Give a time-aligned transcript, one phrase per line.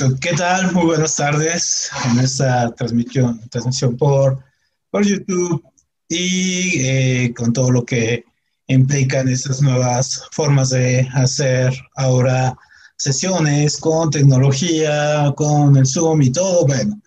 [0.00, 0.18] Perfecto.
[0.20, 0.72] ¿Qué tal?
[0.72, 4.42] Muy buenas tardes en esta transmisión, transmisión por,
[4.90, 5.62] por YouTube
[6.08, 8.24] y eh, con todo lo que
[8.66, 12.56] implican estas nuevas formas de hacer ahora
[12.96, 16.66] sesiones con tecnología, con el Zoom y todo.
[16.66, 16.98] Bueno,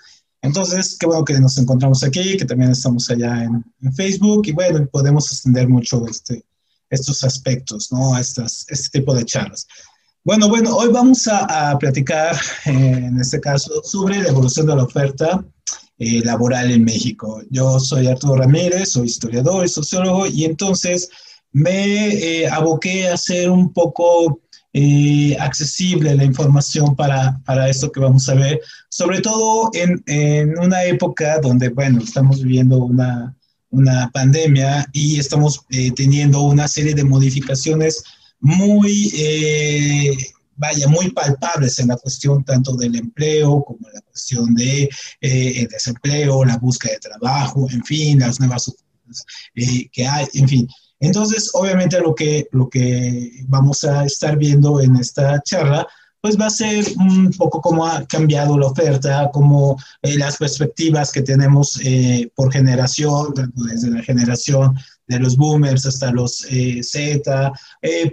[0.42, 4.52] entonces, qué bueno que nos encontramos aquí, que también estamos allá en, en Facebook y
[4.52, 6.46] bueno, podemos extender mucho este,
[6.92, 8.16] estos aspectos, ¿no?
[8.18, 9.66] Estas, este tipo de charlas.
[10.26, 12.34] Bueno, bueno, hoy vamos a, platicar,
[12.66, 15.44] eh, en este caso, sobre la evolución de la oferta
[16.00, 17.42] eh, laboral en México.
[17.50, 21.10] Yo soy Arturo Ramírez, soy historiador y sociólogo, y entonces
[21.52, 24.40] me eh, aboqué a hacer un poco
[25.40, 28.60] accesible la información para, para esto que vamos a ver,
[28.90, 33.36] sobre todo en, en una época donde, bueno, estamos viviendo una,
[33.72, 38.04] una pandemia y estamos teniendo una serie de modificaciones
[38.44, 40.18] muy, eh,
[40.58, 44.90] vaya, muy palpables en la cuestión tanto del empleo como en la cuestión de
[45.22, 48.72] eh, desempleo, la búsqueda de trabajo, en fin, las nuevas
[49.56, 50.68] eh, que hay, en fin.
[51.00, 55.88] Entonces, obviamente lo que, lo que vamos a estar viendo en esta charla
[56.24, 61.12] pues va a ser un poco cómo ha cambiado la oferta, como eh, las perspectivas
[61.12, 67.52] que tenemos eh, por generación, desde la generación de los boomers hasta los eh, Z,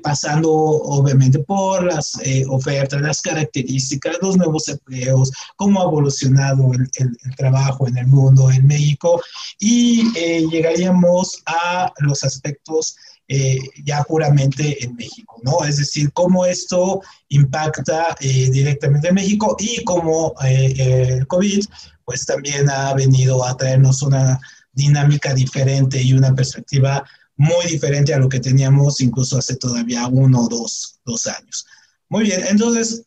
[0.03, 7.37] pasando obviamente por las ofertas, las características, los nuevos empleos, cómo ha evolucionado el, el
[7.37, 9.21] trabajo en el mundo, en México,
[9.59, 10.11] y
[10.51, 12.97] llegaríamos a los aspectos
[13.33, 15.65] eh, ya puramente en México, ¿no?
[15.65, 20.75] Es decir, cómo esto impacta eh, directamente en México y cómo eh,
[21.19, 21.65] el COVID,
[22.05, 24.41] pues también ha venido a traernos una
[24.73, 27.05] dinámica diferente y una perspectiva
[27.37, 31.67] muy diferente a lo que teníamos incluso hace todavía uno o dos, dos años.
[32.09, 33.05] Muy bien, entonces,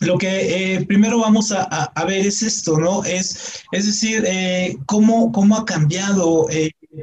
[0.00, 3.04] lo que primero vamos a, a, ver es esto, ¿no?
[3.04, 4.24] Es, es decir,
[4.86, 6.46] cómo, cómo ha cambiado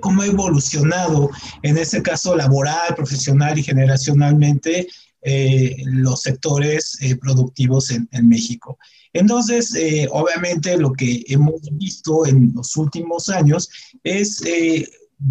[0.02, 1.30] cómo ha evolucionado,
[1.62, 4.88] en este caso laboral, profesional y generacionalmente,
[5.28, 8.78] eh, los sectores eh, productivos en, México.
[9.12, 13.68] Entonces, eh, obviamente lo que hemos visto en los últimos años
[14.04, 14.44] es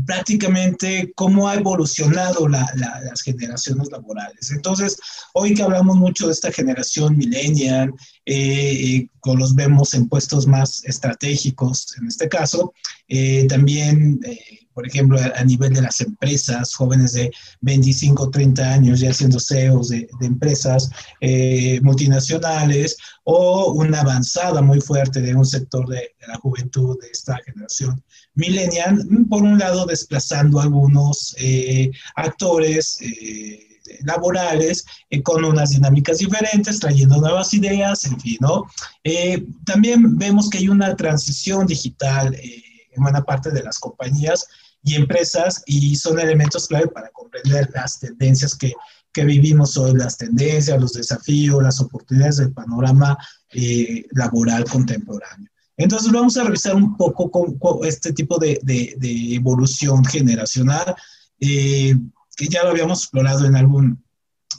[0.06, 4.50] prácticamente cómo ha evolucionado las generaciones laborales.
[4.50, 4.98] Entonces,
[5.34, 7.92] hoy que hablamos mucho de esta generación millennial,
[8.26, 12.72] eh, con los vemos en puestos más estratégicos, en este caso,
[13.08, 17.30] eh, también, eh, por ejemplo, a, nivel de las empresas, jóvenes de
[17.60, 20.90] 25, 30 años ya siendo CEOs de, empresas
[21.82, 28.02] multinacionales o una avanzada muy fuerte de un sector de, la juventud de esta generación
[28.34, 36.80] millennial, por un lado desplazando algunos eh, actores eh, laborales eh, con unas dinámicas diferentes,
[36.80, 38.64] trayendo nuevas ideas, en fin, ¿no?
[39.64, 44.46] también vemos que hay una transición digital en buena parte de las compañías
[44.84, 48.72] y empresas y son elementos clave para comprender las tendencias que,
[49.12, 53.16] que vivimos hoy, las tendencias, los desafíos, las oportunidades del panorama
[54.12, 55.50] laboral contemporáneo.
[55.76, 58.60] Entonces vamos a revisar un poco con, este tipo de,
[59.34, 60.94] evolución generacional,
[61.40, 61.94] eh,
[62.36, 64.04] que ya lo habíamos explorado en algún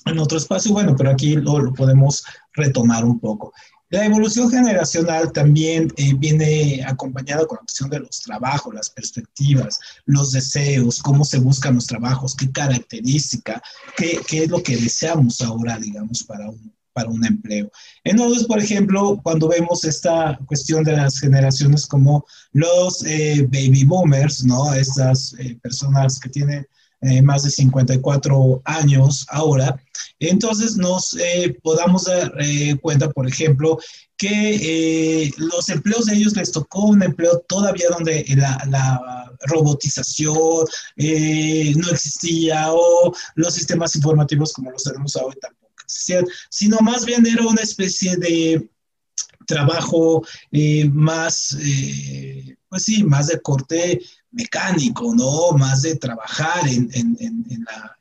[0.05, 3.53] en otro espacio, bueno, pero aquí lo, podemos retomar un poco.
[3.95, 9.79] La evolución generacional también eh, viene acompañada con la cuestión de los trabajos, las perspectivas,
[10.05, 13.63] los deseos, cómo se buscan los trabajos, qué característica,
[13.95, 17.71] qué, qué es lo que deseamos ahora, digamos, para un, para un empleo.
[18.03, 24.43] Entonces, por ejemplo, cuando vemos esta cuestión de las generaciones como los eh, baby boomers,
[24.43, 24.73] ¿no?
[24.73, 26.67] Estas eh, personas que tienen
[27.07, 29.81] eh, más de 54 años ahora,
[30.19, 31.17] entonces nos
[31.61, 32.33] podamos dar
[32.81, 33.77] cuenta, por ejemplo,
[34.17, 41.89] que los empleos de ellos les tocó un empleo todavía donde la, la robotización no
[41.91, 45.65] existía o los sistemas informativos como los tenemos hoy tampoco
[46.49, 48.69] sino más bien era una especie de
[49.45, 54.01] trabajo eh, más, eh, pues sí, más de corte
[54.31, 55.53] mecánico, ¿no?
[55.57, 56.89] Más de trabajar en,
[57.63, 57.95] la,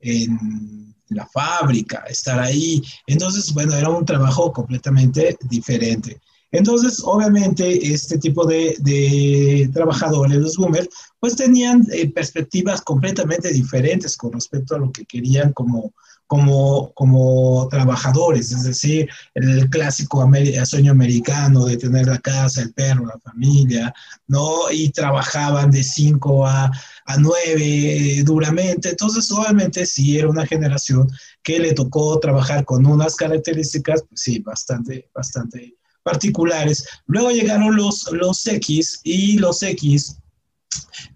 [0.00, 2.82] en, la, fábrica, estar ahí.
[3.06, 6.18] Entonces, bueno, era un trabajo completamente diferente.
[6.50, 10.88] Entonces, obviamente, este tipo de, de trabajadores, los boomers,
[11.20, 15.92] pues tenían eh, perspectivas completamente diferentes con respecto a lo que querían como,
[16.26, 20.28] como, como trabajadores, es decir, el clásico
[20.64, 23.94] sueño americano de tener la casa, el perro, la familia,
[24.26, 24.70] ¿no?
[24.70, 26.70] Y trabajaban de 5 a,
[27.04, 28.90] a 9 duramente.
[28.90, 31.08] Entonces, obviamente, sí era una generación
[31.42, 36.86] que le tocó trabajar con unas características, pues sí, bastante, bastante particulares.
[37.06, 40.18] Luego llegaron los, los X y los X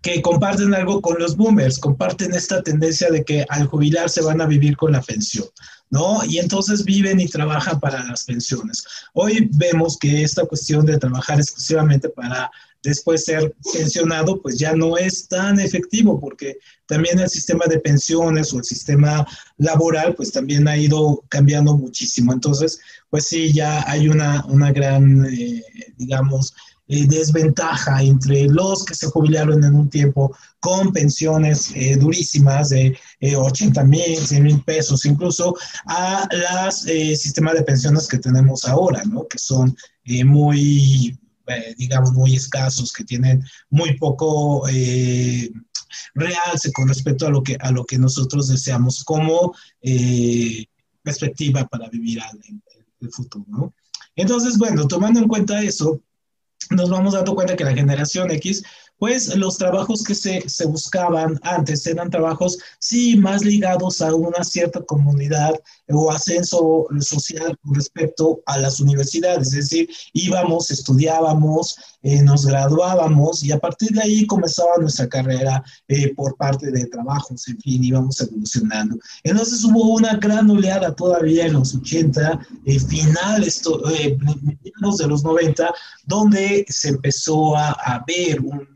[0.02, 4.46] que comparten algo con los boomers, comparten esta tendencia de que al jubilarse van a
[4.46, 5.46] vivir con la pensión,
[5.90, 6.24] ¿no?
[6.24, 8.84] Y entonces viven y trabajan para las pensiones.
[9.14, 12.50] Hoy vemos que esta cuestión de trabajar exclusivamente para
[12.82, 18.52] después ser pensionado, pues ya no es tan efectivo porque también el sistema de pensiones
[18.52, 19.26] o el sistema
[19.58, 22.32] laboral, pues también ha ido cambiando muchísimo.
[22.32, 22.80] Entonces,
[23.10, 25.62] pues sí, ya hay una, una gran, eh,
[25.96, 26.54] digamos,
[26.90, 32.98] eh, desventaja entre los que se jubilaron en un tiempo con pensiones eh, durísimas de
[33.22, 35.54] 80 mil, 100 mil pesos, incluso
[35.86, 36.80] a los
[37.18, 39.26] sistemas de pensiones que tenemos ahora, ¿no?
[39.26, 39.74] Que son
[40.26, 41.18] muy
[41.50, 45.50] eh, digamos, muy escasos, que tienen muy poco eh,
[46.14, 50.66] realce con respecto a lo que, a lo que nosotros deseamos como eh,
[51.02, 52.62] perspectiva para vivir en
[53.00, 53.44] el futuro.
[53.48, 53.74] ¿no?
[54.14, 56.00] Entonces, bueno, tomando en cuenta eso,
[56.68, 58.62] nos vamos dando cuenta que la generación X
[59.00, 64.44] pues los trabajos que se, se, buscaban antes eran trabajos, sí, más ligados a una
[64.44, 65.54] cierta comunidad
[65.88, 73.42] o ascenso social con respecto a las universidades, es decir, íbamos, estudiábamos, eh, nos graduábamos
[73.42, 77.82] y a partir de ahí comenzaba nuestra carrera eh, por parte de trabajos, en fin,
[77.82, 78.98] íbamos evolucionando.
[79.24, 83.62] Entonces hubo una gran oleada todavía en los 80, eh, finales,
[83.94, 84.18] eh,
[84.98, 85.72] de los 90,
[86.04, 88.68] donde se empezó a, a ver un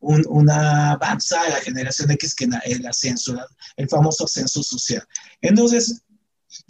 [0.00, 3.36] una avanzada generación X que el ascenso,
[3.76, 5.06] el famoso ascenso social.
[5.40, 6.02] Entonces,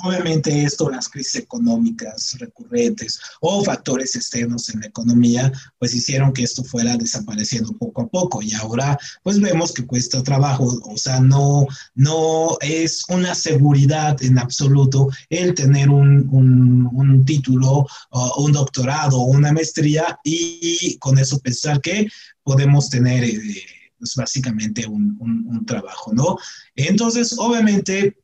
[0.02, 6.42] Obviamente esto, las crisis económicas recurrentes o factores externos en la economía, pues hicieron que
[6.42, 11.20] esto fuera desapareciendo poco a poco y ahora pues vemos que cuesta trabajo, o sea,
[11.20, 19.20] no, no es una seguridad en absoluto el tener un, un, título, o un doctorado
[19.20, 22.08] una maestría y con eso pensar que
[22.42, 23.24] podemos tener...
[23.24, 23.62] Eh,
[23.98, 26.36] pues básicamente un, un, trabajo, ¿no?
[26.76, 28.16] Entonces, obviamente,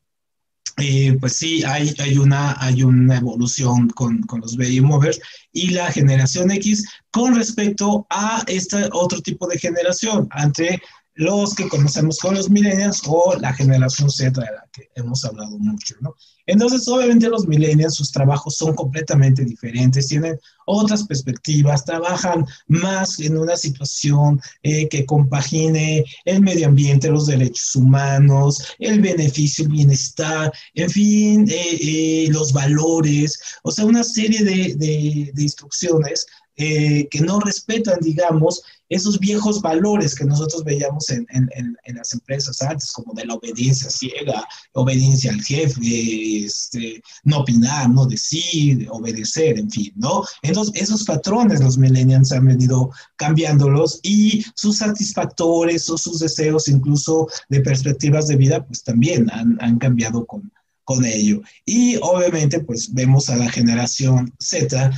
[0.79, 5.21] eh, pues sí, hay, hay, una, hay una evolución con, con, los baby movers
[5.53, 10.83] y la generación X con respecto a este otro tipo de generación, entre
[11.15, 15.59] los que conocemos como los millennials o la generación Z de la que hemos hablado
[15.59, 16.15] mucho, ¿no?
[16.47, 23.39] Entonces, obviamente los millennials, sus trabajos son completamente diferentes, tienen otras perspectivas, trabajan más en
[23.39, 30.53] una situación eh, que compagine el medio ambiente, los derechos humanos, el beneficio, el bienestar,
[30.75, 36.27] en fin, eh, eh, los valores, o sea, una serie de, de, de instrucciones
[36.57, 41.49] eh, que no respetan, digamos, esos viejos valores que nosotros veíamos en, en,
[41.85, 47.91] en, las empresas antes, como de la obediencia ciega, obediencia al jefe, este, no opinar,
[47.91, 50.23] no decir, obedecer, en fin, ¿no?
[50.43, 57.27] Entonces, esos patrones los millennials han venido cambiándolos y sus satisfactores o sus deseos, incluso
[57.49, 60.53] de perspectivas de vida, pues también han, han cambiado con,
[60.85, 61.41] con ello.
[61.65, 64.93] Y obviamente, pues vemos a la generación Z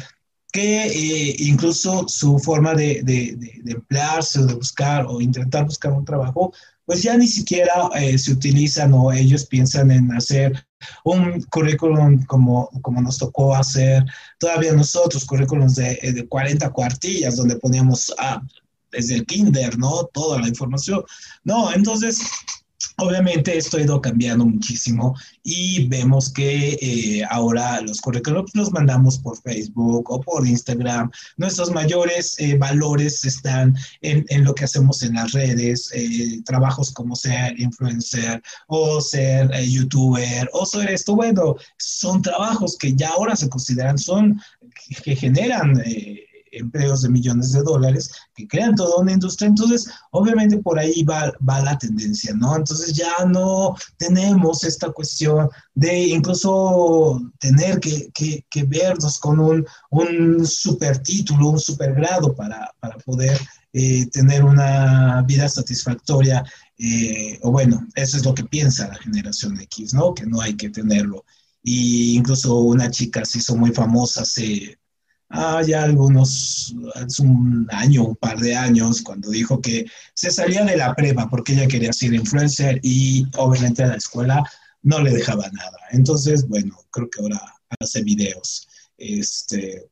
[0.52, 5.92] que eh, incluso su forma de, de, de, emplearse o de buscar o intentar buscar
[5.92, 6.52] un trabajo,
[6.86, 10.66] pues ya ni siquiera eh, se utilizan o ellos piensan en hacer
[11.04, 14.04] un currículum como, como nos tocó hacer
[14.38, 18.40] todavía nosotros, currículums de, eh, de 40 cuartillas, donde poníamos ah,
[18.92, 20.04] desde el kinder, ¿no?
[20.12, 21.02] Toda la información.
[21.42, 22.20] No, entonces
[22.98, 29.18] Obviamente esto ha ido cambiando muchísimo y vemos que eh, ahora los currículos los mandamos
[29.18, 31.10] por Facebook o por Instagram.
[31.36, 37.14] Nuestros mayores eh, valores están en, lo que hacemos en las redes, eh, trabajos como
[37.16, 41.14] ser influencer o ser youtuber o ser esto.
[41.14, 44.40] Bueno, son trabajos que ya ahora se consideran, son
[45.04, 45.82] que generan
[46.58, 49.48] empleos de millones de dólares que crean toda una industria.
[49.48, 52.56] Entonces, obviamente por ahí va, va la tendencia, ¿no?
[52.56, 59.64] Entonces ya no tenemos esta cuestión de incluso tener que, que, que vernos con un,
[59.90, 63.38] un super título, un super grado para, para poder
[63.72, 66.44] eh, tener una vida satisfactoria.
[66.78, 70.14] Eh, o bueno, eso es lo que piensa la generación X, ¿no?
[70.14, 71.24] Que no hay que tenerlo.
[71.62, 74.78] Y incluso una chica se hizo muy famosa hace
[75.30, 80.64] ah, ya algunos, hace un año, un par de años, cuando dijo que se salía
[80.64, 84.42] de la prepa porque ella quería ser influencer y obviamente a la escuela
[84.82, 85.78] no le dejaba nada.
[85.90, 87.40] Entonces, bueno, creo que ahora
[87.80, 88.68] hace videos,
[88.98, 89.88] este,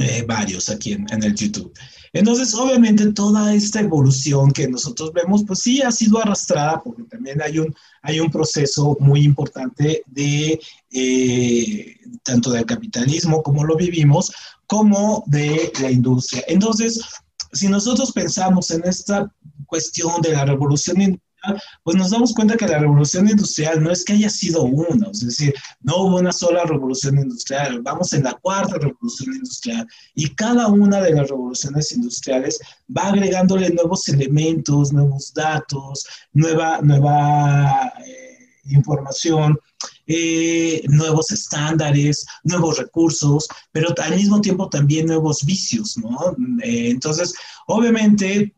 [0.00, 1.72] eh, varios aquí en, en, el YouTube.
[2.12, 7.40] Entonces, obviamente, toda esta evolución que nosotros vemos, pues sí ha sido arrastrada, porque también
[7.42, 14.32] hay un, hay un proceso muy importante de eh, tanto del capitalismo como lo vivimos,
[14.66, 16.44] como de la industria.
[16.48, 17.00] Entonces,
[17.52, 19.32] si nosotros pensamos en esta
[19.66, 21.20] cuestión de la revolución
[21.82, 25.24] pues nos damos cuenta que la revolución industrial no es que haya sido una, es
[25.24, 30.68] decir, no hubo una sola revolución industrial, vamos en la cuarta revolución industrial y cada
[30.68, 32.58] una de las revoluciones industriales
[32.94, 39.58] va agregándole nuevos elementos, nuevos datos, nueva, nueva eh, información.
[40.10, 46.34] Eh, nuevos estándares, nuevos recursos, pero al mismo tiempo también nuevos vicios, ¿no?
[46.62, 47.34] Eh, entonces,
[47.66, 48.54] obviamente,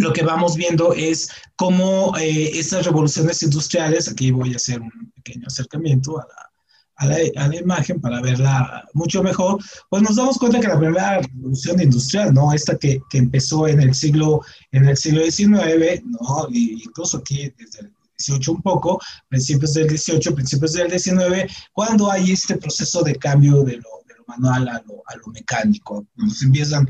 [0.00, 5.12] lo que vamos viendo es cómo eh, estas revoluciones industriales, aquí voy a hacer un
[5.14, 10.78] pequeño acercamiento a la, imagen para verla mucho mejor, pues nos damos cuenta que la
[10.78, 12.52] primera revolución industrial, ¿no?
[12.52, 14.42] Esta que, empezó en el siglo,
[14.72, 16.46] en el siglo XIX, ¿no?
[16.50, 22.10] Y incluso aquí desde el 18 un poco, principios del 18, principios del 19, cuando
[22.10, 23.99] hay este proceso de cambio de lo
[24.30, 24.82] manual a
[25.16, 26.88] lo, mecánico, nos empiezan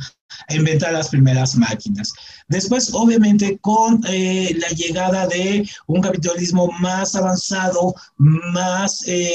[0.49, 2.13] a inventar las primeras máquinas.
[2.49, 9.33] Después, obviamente, con eh, la llegada de un capitalismo más avanzado, más eh,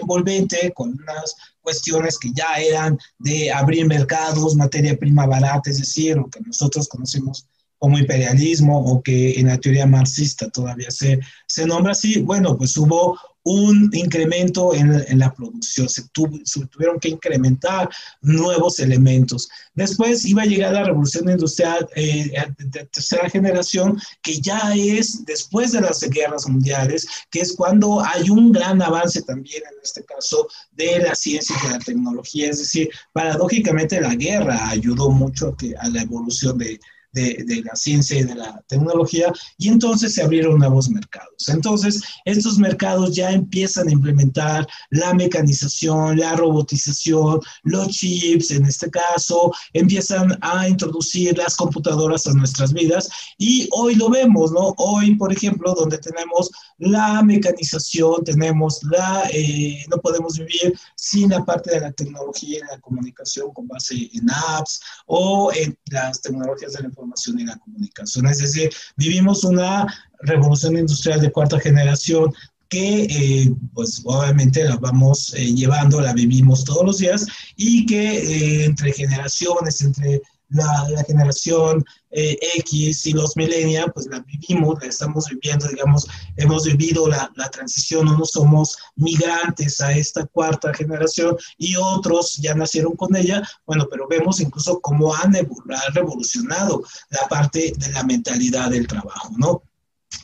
[0.00, 6.16] envolvente, con unas cuestiones que ya eran de abrir mercados, materia prima barata, es decir,
[6.16, 7.46] lo que nosotros conocemos
[7.78, 12.76] como imperialismo o que en la teoría marxista todavía se, se nombra así, bueno, pues
[12.76, 17.88] hubo un incremento en, la producción, se, tuvieron que incrementar
[18.20, 19.48] nuevos elementos.
[19.74, 25.72] Después iba a llegar la revolución industrial eh, de tercera generación, que ya es después
[25.72, 30.46] de las guerras mundiales, que es cuando hay un gran avance también, en este caso,
[30.72, 32.50] de la ciencia y de la tecnología.
[32.50, 36.78] Es decir, paradójicamente la guerra ayudó mucho a la evolución de,
[37.12, 41.48] de, la ciencia y de la tecnología, y entonces se abrieron nuevos mercados.
[41.48, 48.90] Entonces, estos mercados ya empiezan a implementar la mecanización, la robotización, los chips, en este
[48.90, 54.74] caso, empiezan a introducir las computadoras a nuestras vidas, y hoy lo vemos, ¿no?
[54.78, 61.44] Hoy, por ejemplo, donde tenemos la mecanización, tenemos la, eh, no podemos vivir sin la
[61.44, 66.72] parte de la tecnología y la comunicación con base en apps o en las tecnologías
[66.72, 68.26] de la información y la comunicación.
[68.26, 69.86] Es decir, vivimos una
[70.20, 72.32] revolución industrial de cuarta generación
[72.68, 77.26] que eh, pues obviamente la vamos eh, llevando, la vivimos todos los días
[77.56, 84.06] y que eh, entre generaciones, entre la, la generación eh, X y los millennials, pues
[84.06, 89.92] la vivimos, la estamos viviendo, digamos, hemos vivido la, la transición, unos somos migrantes a
[89.92, 95.36] esta cuarta generación y otros ya nacieron con ella, bueno, pero vemos incluso cómo han,
[95.36, 99.62] han revolucionado la parte de la mentalidad del trabajo, ¿no?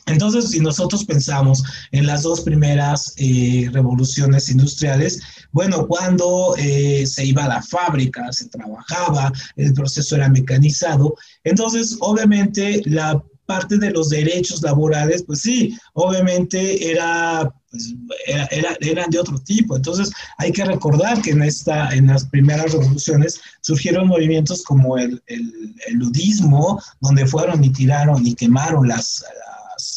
[0.07, 7.25] Entonces, si nosotros pensamos en las dos primeras eh, revoluciones industriales, bueno, cuando eh, se
[7.25, 13.91] iba a la fábrica, se trabajaba, el proceso era mecanizado, entonces obviamente la parte de
[13.91, 17.93] los derechos laborales, pues sí, obviamente era, pues,
[18.25, 19.75] era, era, eran de otro tipo.
[19.75, 25.21] Entonces hay que recordar que en, esta, en las primeras revoluciones surgieron movimientos como el,
[25.27, 25.53] el,
[25.93, 29.23] ludismo, donde fueron y tiraron y quemaron las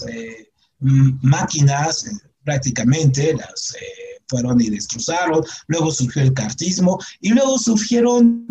[0.08, 0.50] eh,
[0.80, 2.12] máquinas eh,
[2.44, 8.46] prácticamente, las eh, fueron y destrozaron, luego surgió el cartismo y luego surgieron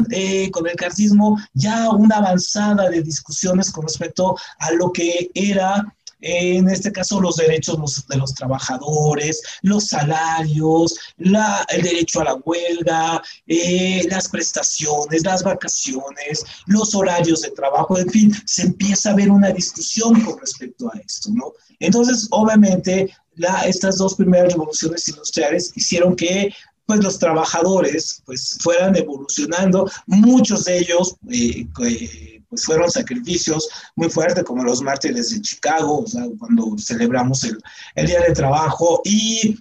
[0.51, 6.69] con el cartismo ya una avanzada de discusiones con respecto a lo que era en
[6.69, 13.21] este caso los derechos de los trabajadores, los salarios, la, el derecho a la huelga,
[13.45, 19.29] eh, las prestaciones, las vacaciones, los horarios de trabajo, en fin, se empieza a ver
[19.29, 21.53] una discusión con respecto a esto, ¿no?
[21.79, 26.51] Entonces, obviamente, la, estas dos primeras revoluciones industriales hicieron que
[26.87, 31.67] pues los trabajadores pues fueran evolucionando, muchos de ellos eh,
[32.49, 36.05] pues fueron sacrificios muy fuertes, como los mártires de Chicago,
[36.39, 37.57] cuando celebramos el,
[37.95, 39.59] el Día de Trabajo, y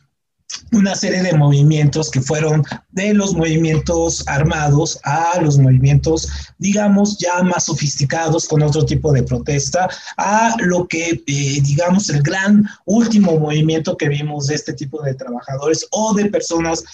[0.72, 7.42] una serie de movimientos que fueron de los movimientos armados a los movimientos, digamos, ya
[7.42, 13.38] más sofisticados con otro tipo de protesta, a lo que, eh, digamos, el gran último
[13.38, 16.84] movimiento que vimos de este tipo de trabajadores o de personas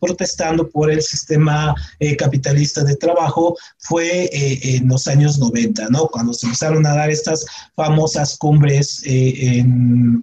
[0.00, 6.08] protestando por el sistema eh, capitalista de trabajo fue eh, en los años 90, ¿no?
[6.08, 10.22] Cuando se empezaron a dar estas famosas cumbres en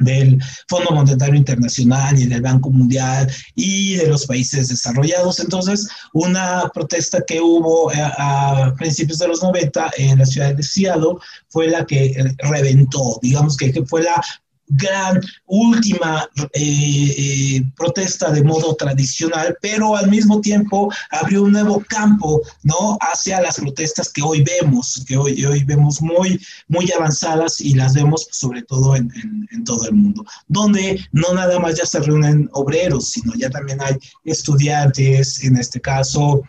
[0.00, 5.40] del Fondo Monetario Internacional y del Banco Mundial y de los países desarrollados.
[5.40, 11.14] Entonces, una protesta que hubo a, principios de los 90 en la ciudad de Seattle
[11.48, 14.20] fue la que reventó, digamos que fue la
[14.70, 21.82] gran última eh, eh, protesta de modo tradicional, pero al mismo tiempo abrió un nuevo
[21.88, 22.96] campo, ¿no?
[23.00, 27.94] Hacia las protestas que hoy vemos, que hoy, hoy vemos muy, muy avanzadas y las
[27.94, 29.10] vemos sobre todo en,
[29.50, 33.80] en todo el mundo, donde no nada más ya se reúnen obreros, sino ya también
[33.82, 36.42] hay estudiantes, en este caso,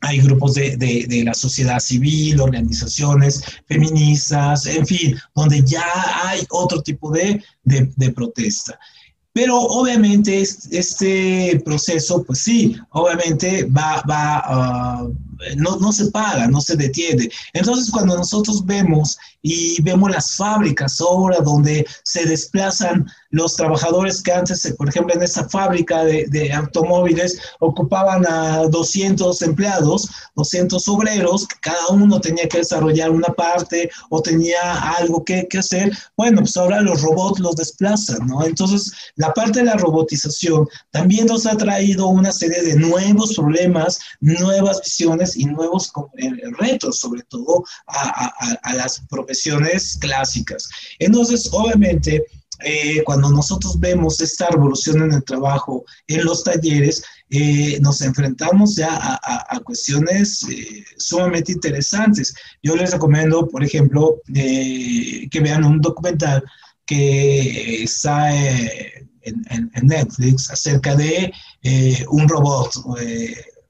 [0.00, 5.84] hay grupos de, de, la sociedad civil, organizaciones feministas, en fin, donde ya
[6.24, 8.78] hay otro tipo de, de protesta.
[9.32, 15.14] Pero obviamente este proceso, pues sí, obviamente va, va uh,
[15.56, 17.28] no, no, se paga, no se detiene.
[17.52, 24.32] Entonces cuando nosotros vemos y vemos las fábricas ahora donde se desplazan los trabajadores que
[24.32, 31.46] antes, por ejemplo, en esa fábrica de, de automóviles ocupaban a 200 empleados, 200 obreros,
[31.60, 34.58] cada uno tenía que desarrollar una parte o tenía
[34.96, 38.44] algo que, que hacer, bueno, pues ahora los robots los desplazan, ¿no?
[38.44, 44.00] Entonces la parte de la robotización también nos ha traído una serie de nuevos problemas,
[44.20, 48.32] nuevas visiones y nuevos eh, retos, sobre todo a,
[48.62, 50.68] a, las profesiones clásicas.
[50.98, 52.24] Entonces, obviamente,
[52.62, 58.76] eh, cuando nosotros vemos esta revolución en el trabajo, en los talleres, eh, nos enfrentamos
[58.76, 60.44] ya a, a cuestiones
[60.98, 62.34] sumamente interesantes.
[62.62, 66.44] Yo les recomiendo, por ejemplo, que vean un documental
[66.84, 68.70] que está en,
[69.82, 71.32] Netflix acerca de
[72.08, 72.72] un robot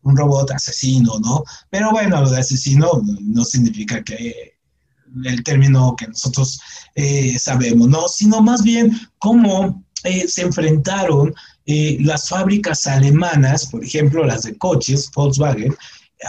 [0.02, 1.44] un robot asesino, ¿no?
[1.70, 4.54] Pero bueno, lo de asesino no significa que
[5.24, 6.60] el término que nosotros
[6.94, 8.08] eh, sabemos, ¿no?
[8.08, 11.34] Sino más bien cómo eh, se enfrentaron
[11.66, 15.74] eh, las fábricas alemanas, por ejemplo, las de coches, Volkswagen,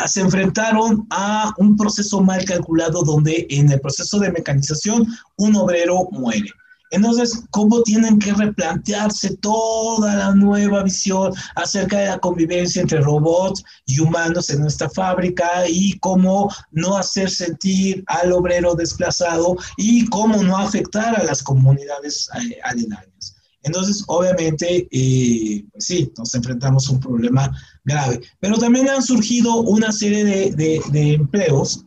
[0.05, 5.05] se enfrentaron a un proceso mal calculado donde en el proceso de mecanización
[5.37, 6.49] un obrero muere.
[6.91, 13.63] Entonces, ¿cómo tienen que replantearse toda la nueva visión acerca de la convivencia entre robots
[13.85, 20.43] y humanos en nuestra fábrica y cómo no hacer sentir al obrero desplazado y cómo
[20.43, 23.37] no afectar a las comunidades eh, aledañas?
[23.63, 29.61] Entonces, obviamente, eh, pues sí, nos enfrentamos a un problema grave, pero también han surgido
[29.61, 31.85] una serie de, de empleos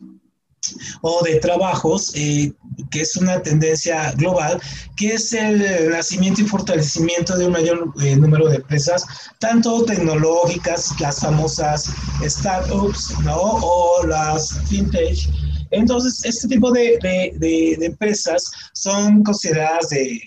[1.01, 2.53] o de trabajos, eh,
[2.91, 4.61] que es una tendencia global,
[4.95, 9.05] que es el nacimiento y fortalecimiento de un mayor eh, número de empresas,
[9.39, 11.91] tanto tecnológicas, las famosas
[12.23, 13.37] startups, ¿no?
[13.37, 15.29] O las fintech.
[15.71, 20.21] Entonces, este tipo de, de, de, empresas son consideradas de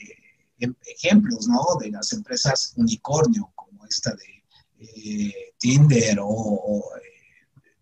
[0.61, 1.63] em, ejemplos, ¿no?
[1.81, 4.39] De las empresas unicornio, como esta de
[4.81, 6.85] eh, Tinder o,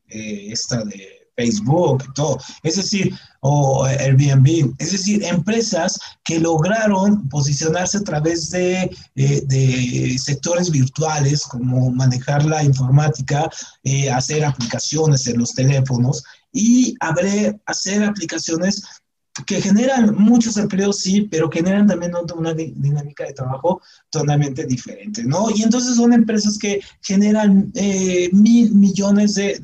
[0.09, 2.39] esta de Facebook, todo.
[2.63, 10.19] Es decir, o Airbnb, es decir, empresas que lograron posicionarse a través de, eh, de
[10.19, 13.49] sectores virtuales, como manejar la informática,
[13.85, 16.97] eh, hacer aplicaciones en los teléfonos y
[17.67, 18.83] hacer aplicaciones
[19.45, 25.51] que generan muchos empleos, sí, pero generan también una dinámica de trabajo totalmente diferente, ¿no?
[25.55, 29.61] Y entonces son empresas que generan eh, mil millones de,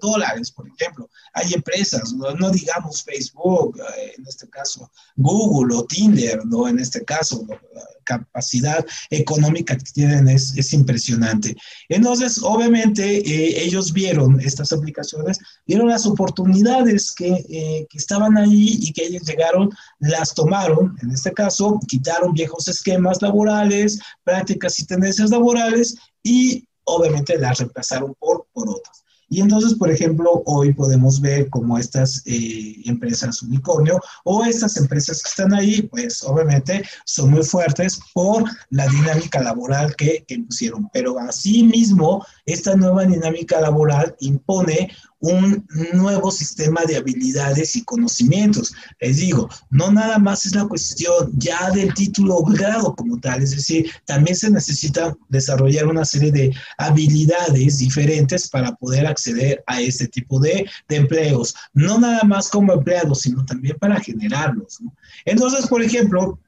[0.00, 1.08] dólares, por ejemplo.
[1.34, 6.68] Hay empresas, no, digamos Facebook, eh, en este caso Google o Tinder, ¿no?
[6.68, 11.56] En este caso, la capacidad económica que tienen es, es impresionante.
[11.88, 18.78] Entonces, obviamente, eh, ellos vieron estas aplicaciones, vieron las oportunidades que, eh, que estaban ahí
[18.80, 24.86] y que ellos llegaron, las tomaron, en este caso, quitaron viejos esquemas laborales, prácticas y
[24.86, 29.04] tendencias laborales y obviamente las reemplazaron por, por otras.
[29.32, 35.22] Y entonces, por ejemplo, hoy podemos ver cómo estas eh, empresas unicornio o estas empresas
[35.22, 40.90] que están ahí, pues obviamente son muy fuertes por la dinámica laboral que, que impusieron.
[40.92, 48.72] Pero asimismo, esta nueva dinámica laboral impone un nuevo sistema de habilidades y conocimientos.
[49.00, 53.50] Les digo, no nada más es la cuestión ya del título grado como tal, es
[53.50, 60.08] decir, también se necesita desarrollar una serie de habilidades diferentes para poder acceder a este
[60.08, 64.78] tipo de, de empleos, no nada más como empleados, sino también para generarlos.
[65.26, 66.38] Entonces, por ejemplo,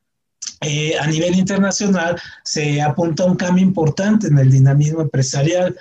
[0.63, 5.77] eh, a nivel internacional se apunta un cambio importante en el dinamismo empresarial,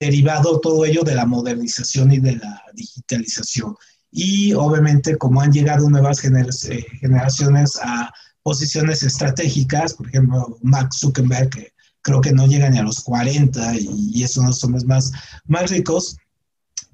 [0.00, 3.74] derivado todo ello de la modernización y de la digitalización.
[4.10, 11.50] Y obviamente como han llegado nuevas eh, generaciones a posiciones estratégicas, por ejemplo, Mark Zuckerberg,
[11.50, 14.84] que creo que no llega ni a los 40 y, es uno de los hombres
[14.84, 15.12] más,
[15.46, 16.16] más ricos,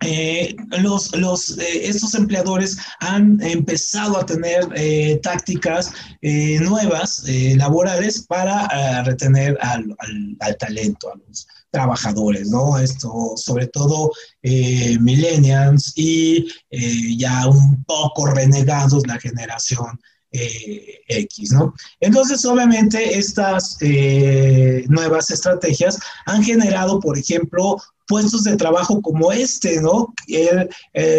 [0.00, 7.24] eh, los, los, eh, estos empleadores han empezado a tener eh, tácticas nuevas
[7.56, 9.96] laborales para retener al,
[10.40, 12.78] al, talento, a los trabajadores, ¿no?
[12.78, 16.48] Esto, sobre todo millennials y
[17.16, 19.98] ya un poco renegados la generación
[20.30, 21.74] X, ¿no?
[22.00, 23.78] Entonces, obviamente, estas
[24.88, 30.12] nuevas estrategias han generado, por ejemplo, puestos de trabajo como este, ¿no?
[30.26, 30.68] El,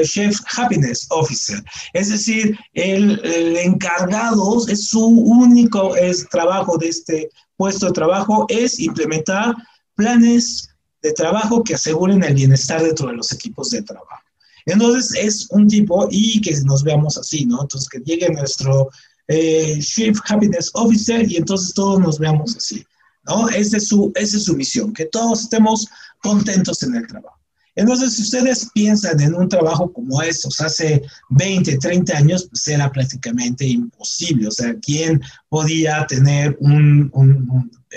[0.03, 1.63] Chef Happiness Officer.
[1.93, 8.79] Es decir, el, encargado, es su único es, trabajo de este puesto de trabajo, es
[8.79, 9.55] implementar
[9.95, 10.69] planes
[11.01, 14.28] de trabajo que aseguren el bienestar dentro de los equipos de trabajo.
[14.71, 17.61] Entonces, es un tipo, y que nos veamos así, ¿no?
[17.61, 18.89] Entonces, que llegue nuestro
[19.27, 22.83] eh, Chief Happiness Officer y entonces todos nos veamos así,
[23.25, 23.47] ¿no?
[23.49, 25.87] Esa es su, esa es su misión, que todos estemos
[26.21, 27.39] contentos en el trabajo.
[27.79, 32.91] Entonces, si ustedes piensan en un trabajo como estos hace 20, 30 años, pues era
[32.91, 34.47] prácticamente imposible.
[34.47, 37.09] O sea, ¿quién podía tener un,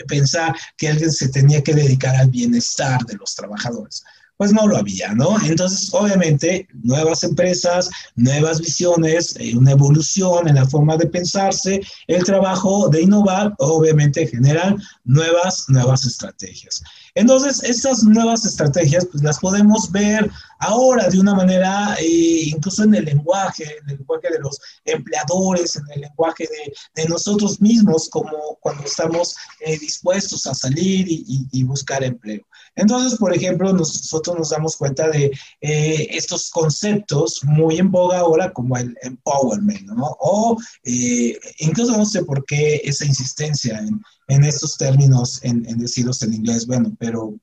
[0.06, 4.04] pensar que alguien se tenía que dedicar al bienestar de los trabajadores?
[4.36, 5.36] Pues no lo había, ¿no?
[5.44, 12.24] Entonces, obviamente, nuevas empresas, nuevas visiones, eh, una evolución en la forma de pensarse, el
[12.24, 16.82] trabajo de innovar, obviamente generan nuevas, nuevas estrategias.
[17.14, 22.94] Entonces, estas nuevas estrategias, pues las podemos ver ahora de una manera, eh, incluso en
[22.94, 26.48] el lenguaje, en el lenguaje de los empleadores, en el lenguaje
[26.94, 32.42] de, nosotros mismos, como cuando estamos eh, dispuestos a salir y buscar empleo.
[32.74, 38.52] Entonces, por ejemplo, nosotros nos damos cuenta de eh, estos conceptos muy en boga ahora
[38.52, 40.16] como el empowerment, ¿no?
[40.20, 45.78] O eh, incluso no sé por qué esa insistencia en, en estos términos, en, en,
[45.78, 47.34] decirlos en inglés, bueno, pero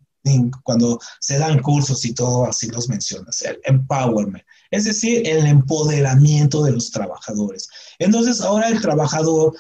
[0.64, 6.64] cuando se dan cursos y todo, así los mencionas, el empowerment, es decir, el empoderamiento
[6.64, 7.68] de los trabajadores.
[8.00, 9.54] Entonces, ahora el trabajador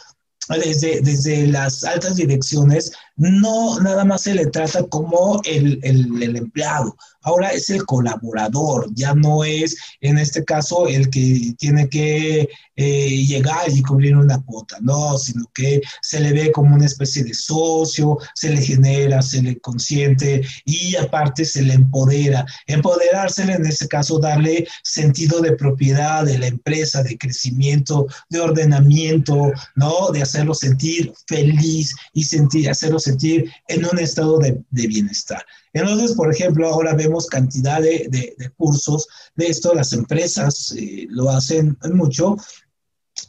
[0.50, 6.36] desde, desde las altas direcciones, no nada más se le trata como el, el, el
[6.36, 6.96] empleado,
[7.30, 13.26] ahora es el colaborador, ya no es en este caso el que tiene que eh,
[13.26, 17.34] llegar y cubrir una cuota, no, sino que se le ve como una especie de
[17.34, 22.46] socio, se le genera, se le consiente y aparte se le empodera.
[22.68, 29.52] Empoderársele en este caso, darle sentido de propiedad de la empresa, de crecimiento, de ordenamiento,
[29.76, 30.12] ¿no?
[30.12, 35.44] De hacerlo sentir feliz y sentir, hacerlo sentir en un estado de, de bienestar.
[35.74, 41.78] Entonces, por ejemplo, ahora vemos cantidad de, cursos de esto, las empresas eh, lo hacen
[41.94, 42.38] mucho,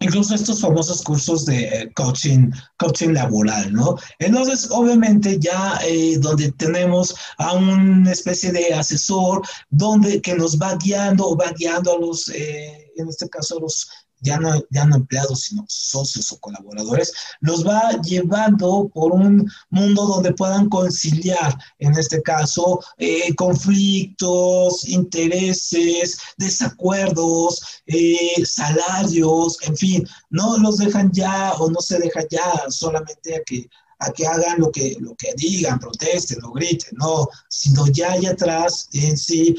[0.01, 3.97] incluso estos famosos cursos de eh, coaching, coaching laboral, ¿no?
[4.19, 10.77] Entonces, obviamente ya eh, donde tenemos a una especie de asesor donde que nos va
[10.77, 14.97] guiando o va guiando a los, en este caso, a los ya no, ya no
[14.97, 21.97] empleados, sino socios o colaboradores, los va llevando por un mundo donde puedan conciliar, en
[21.99, 31.71] este caso, eh, conflictos, intereses, desacuerdos, eh, salarios, en fin, no los dejan ya o
[31.71, 33.69] no se deja ya solamente a que
[34.01, 38.27] a que hagan lo que, lo que digan, protesten o griten, no, sino ya hay
[38.27, 39.55] atrás en sí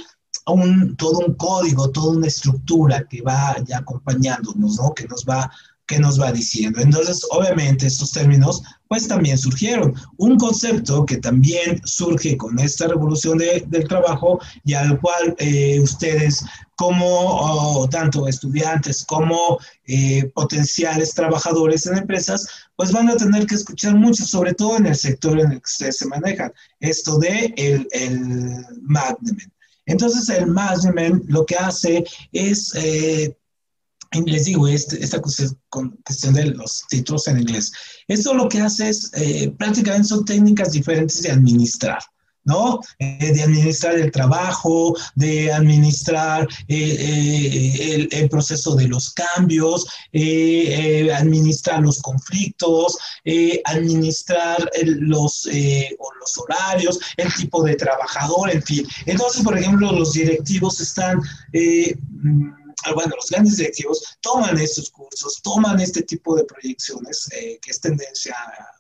[0.47, 4.93] un, todo un código, toda una estructura que va ya acompañándonos, ¿no?
[4.93, 5.49] Que nos va
[5.91, 6.79] que nos va diciendo.
[6.79, 9.93] Entonces, obviamente, estos términos, pues también surgieron.
[10.17, 15.81] Un concepto que también surge con esta revolución de, del trabajo y al cual eh,
[15.81, 16.45] ustedes,
[16.77, 23.55] como oh, tanto estudiantes como eh, potenciales trabajadores en empresas, pues van a tener que
[23.55, 26.53] escuchar mucho, sobre todo en el sector en el que ustedes se manejan.
[26.79, 29.51] Esto de el, el management.
[29.91, 33.35] Entonces el management lo que hace es, eh,
[34.25, 37.71] les digo, este, esta cuestión de los títulos en inglés,
[38.07, 41.99] esto lo que hace es, eh, prácticamente son técnicas diferentes de administrar.
[42.43, 42.79] ¿No?
[42.99, 49.85] Eh, de administrar el trabajo, de administrar eh, eh, el, proceso de los cambios,
[51.13, 52.97] administrar los conflictos,
[53.65, 58.87] administrar los, los horarios, el tipo de trabajador, en fin.
[59.05, 61.21] Entonces, por ejemplo, los directivos están
[62.93, 67.79] bueno, los grandes directivos toman estos cursos, toman este tipo de proyecciones, eh, que es
[67.79, 68.35] tendencia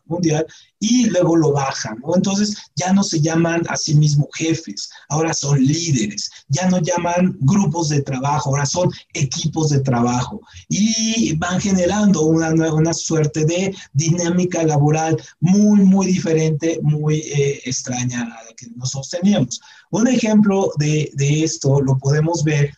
[0.05, 0.45] mundial,
[0.79, 2.15] y luego lo bajan, ¿no?
[2.15, 7.37] Entonces ya no se llaman a sí mismos jefes, ahora son líderes, ya no llaman
[7.39, 13.75] grupos de trabajo, ahora son equipos de trabajo, y van generando una, una suerte de
[13.93, 19.61] dinámica laboral muy, muy diferente, muy eh, extraña a la que nosotros teníamos.
[19.91, 22.73] Un ejemplo de, de esto lo podemos ver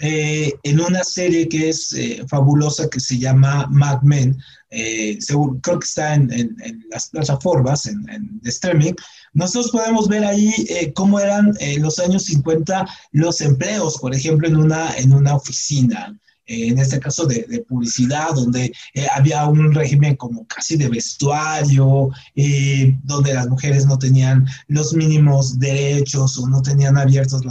[0.00, 4.36] eh, en una serie que es eh, fabulosa que se llama Mad Men,
[4.70, 5.18] eh,
[5.62, 6.56] creo que está en,
[6.90, 8.04] las plataformas en,
[8.40, 8.92] de streaming,
[9.32, 10.52] nosotros podemos ver ahí
[10.94, 16.18] cómo eran en los años 50 los empleos, por ejemplo, en una, en una oficina
[16.48, 22.96] en este caso de, publicidad, donde eh, había un régimen como casi de vestuario, eh,
[23.04, 27.42] donde las mujeres no tenían los mínimos derechos o no tenían abiertas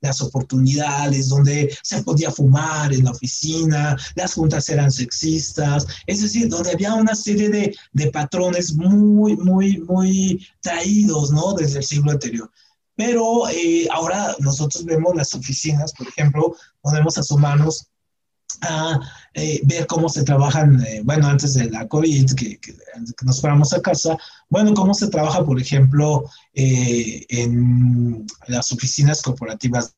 [0.00, 6.48] las oportunidades, donde se podía fumar en la oficina, las juntas eran sexistas, es decir,
[6.48, 11.54] donde había una serie de, de patrones muy, muy, muy traídos, ¿no?
[11.54, 12.50] Desde el siglo anterior.
[12.96, 17.88] Pero eh, ahora nosotros vemos las oficinas, por ejemplo, podemos asomarnos
[18.62, 19.00] a
[19.34, 22.58] eh, ver cómo se trabajan, eh, bueno, antes de la COVID, que,
[23.22, 24.16] nos fuéramos a casa,
[24.48, 29.94] bueno, cómo se trabaja, por ejemplo, eh, en las oficinas corporativas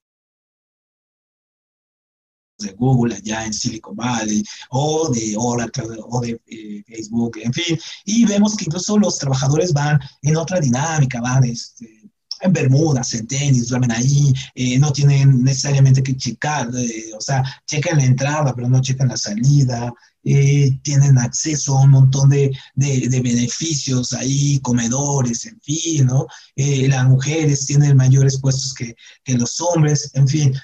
[2.59, 6.41] de Google allá en Silicon Valley o de Oracle o de
[6.89, 11.99] Facebook, en fin, y vemos que incluso los trabajadores van en otra dinámica, van este,
[12.41, 17.43] en Bermudas, en tenis, duermen ahí, eh, no tienen necesariamente que checar, eh, o sea,
[17.67, 19.93] checan la entrada, pero no checan la salida,
[20.25, 26.27] eh, tienen acceso a un montón de, de, de, beneficios ahí, comedores, en fin, ¿no?
[26.57, 30.55] las mujeres tienen mayores puestos que, que los hombres, en fin.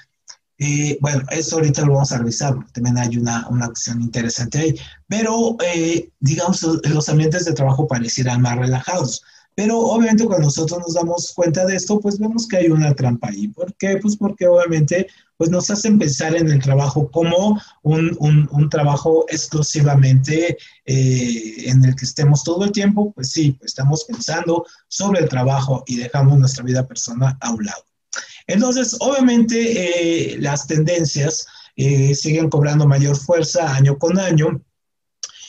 [0.99, 4.75] bueno, eso ahorita lo vamos a revisar porque también hay una, una acción interesante ahí,
[5.07, 5.57] pero
[6.19, 9.23] digamos, los ambientes de trabajo parecieran más relajados.
[9.55, 13.29] Pero obviamente cuando nosotros nos damos cuenta de esto, pues vemos que hay una trampa
[13.29, 13.47] ahí.
[13.47, 13.97] ¿Por qué?
[14.01, 20.57] Pues porque obviamente pues nos hacen pensar en el trabajo como un, un, trabajo exclusivamente
[20.85, 23.13] eh, en el que estemos todo el tiempo.
[23.13, 27.65] Pues sí, pues estamos pensando sobre el trabajo y dejamos nuestra vida personal a un
[27.65, 27.83] lado.
[28.47, 34.61] Entonces, obviamente eh, las tendencias eh, siguen cobrando mayor fuerza año con año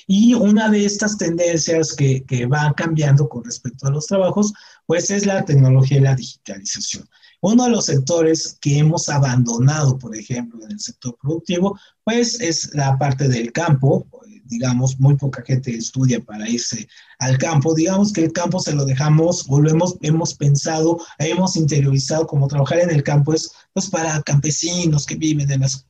[0.07, 4.53] y una de estas tendencias que, que va cambiando con respecto a los trabajos,
[4.87, 7.09] pues es la tecnología y la digitalización.
[7.41, 12.75] Uno de los sectores que hemos abandonado, por ejemplo, en el sector productivo, pues es
[12.75, 14.07] la parte del campo.
[14.45, 16.89] Digamos, muy poca gente estudia para irse
[17.19, 17.75] al campo.
[17.75, 22.91] Digamos que el campo se lo dejamos, volvemos, hemos pensado, hemos interiorizado como trabajar en
[22.91, 25.85] el campo es pues para campesinos que viven en las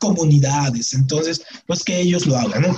[0.00, 0.92] comunidades.
[0.94, 2.76] Entonces, pues que ellos lo hagan, ¿no?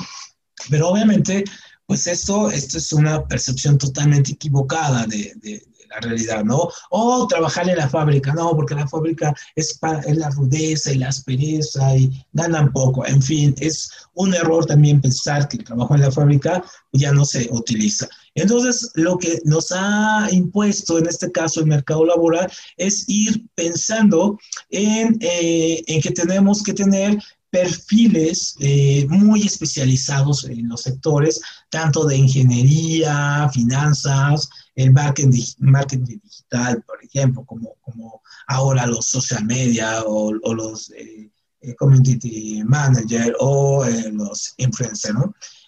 [0.70, 1.44] Pero obviamente,
[1.86, 6.68] pues esto, esto es una percepción totalmente equivocada de, de, la realidad, ¿no?
[6.90, 10.98] O trabajar en la fábrica, no, porque la fábrica es, para, es la rudeza y
[10.98, 13.06] la aspereza y ganan poco.
[13.06, 17.24] En fin, es un error también pensar que el trabajo en la fábrica ya no
[17.24, 18.08] se utiliza.
[18.34, 24.38] Entonces, lo que nos ha impuesto en este caso el mercado laboral es ir pensando
[24.70, 27.18] en, eh, en que tenemos que tener
[27.50, 37.02] perfiles eh, muy especializados en los sectores, tanto de ingeniería, finanzas, el marketing, digital, por
[37.02, 41.30] ejemplo, como, ahora los social media o, los eh,
[41.60, 45.16] eh, community manager o los influencers.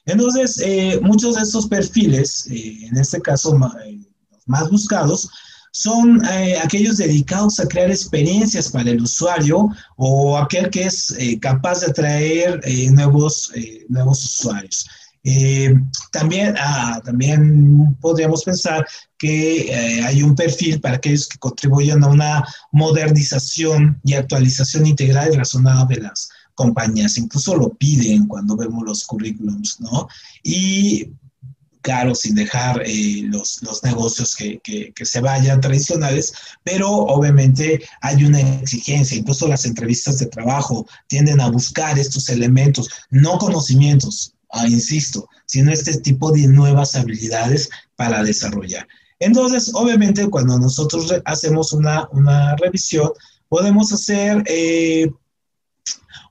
[0.07, 0.63] Entonces,
[1.03, 5.29] muchos de estos perfiles, en este caso los más buscados,
[5.73, 11.39] son eh, aquellos dedicados a crear experiencias para el usuario o aquel que es eh,
[11.39, 13.53] capaz de atraer eh, nuevos,
[13.89, 14.87] nuevos usuarios.
[16.13, 18.87] también, ah, también podríamos pensar
[19.19, 25.37] que hay un perfil para aquellos que contribuyen a una modernización y actualización integral y
[25.37, 27.19] razonada de las compañías.
[27.19, 30.09] Incluso lo piden cuando vemos los currículums, ¿no?
[30.43, 31.13] Y
[31.83, 36.33] claro, sin dejar eh, los, los, negocios que, que, que, se vayan tradicionales,
[36.65, 42.89] pero obviamente hay una exigencia, incluso las entrevistas de trabajo tienden a buscar estos elementos,
[43.11, 48.87] no conocimientos, ah, insisto, sino este tipo de nuevas habilidades para desarrollar.
[49.19, 53.11] Entonces, obviamente, cuando nosotros hacemos una, una revisión,
[53.49, 55.11] podemos hacer eh,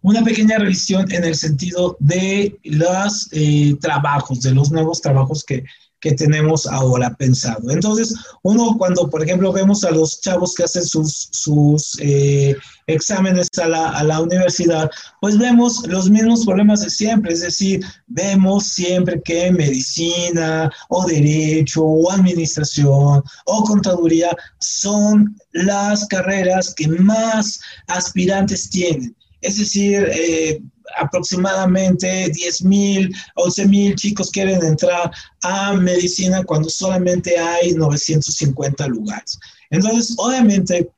[0.02, 5.64] una pequeña revisión en el sentido de los eh, trabajos, de los nuevos trabajos que,
[6.00, 7.70] que tenemos ahora pensado.
[7.72, 12.56] Entonces, uno cuando, por ejemplo, vemos a los chavos que hacen sus, sus eh,
[12.88, 17.84] exámenes a la, a la, universidad, pues vemos los mismos problemas de siempre, es decir,
[18.08, 27.60] vemos siempre que medicina o derecho o administración o contaduría son las carreras que más
[27.88, 29.16] aspirantes tienen.
[29.42, 30.62] Es decir, eh,
[30.98, 35.12] aproximadamente 10 mil, 11 mil chicos quieren entrar
[35.44, 39.40] a medicina cuando solamente hay 950 lugares.
[39.70, 40.90] Entonces, obviamente,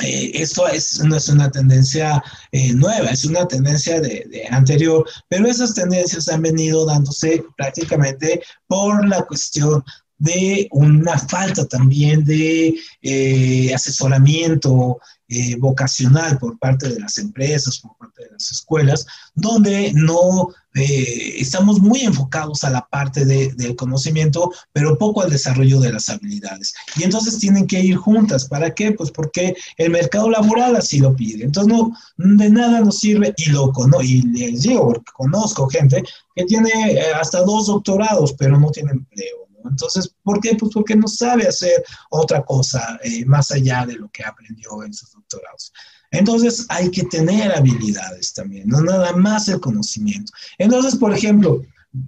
[0.00, 5.46] eh, esto es, no es una tendencia eh, nueva, es una tendencia de, anterior, pero
[5.46, 9.82] esas tendencias han venido dándose prácticamente por la cuestión
[10.18, 14.98] de una falta también de eh, asesoramiento
[15.28, 21.34] eh, vocacional por parte de las empresas, por parte de las escuelas, donde no eh,
[21.38, 26.74] estamos muy enfocados a la parte del conocimiento, pero poco al desarrollo de las habilidades.
[26.96, 28.46] Y entonces tienen que ir juntas.
[28.46, 28.92] ¿Para qué?
[28.92, 31.44] Pues porque el mercado laboral así lo pide.
[31.44, 36.04] Entonces no, de nada nos sirve, y lo conozco, y les digo, porque conozco gente
[36.34, 39.45] que tiene hasta dos doctorados, pero no tiene empleo.
[39.68, 40.56] Entonces, ¿por qué?
[40.56, 44.92] Pues porque no sabe hacer otra cosa eh, más allá de lo que aprendió en
[44.92, 45.72] sus doctorados.
[46.10, 50.32] Entonces, hay que tener habilidades también, no nada más el conocimiento.
[50.58, 51.62] Entonces, por ejemplo,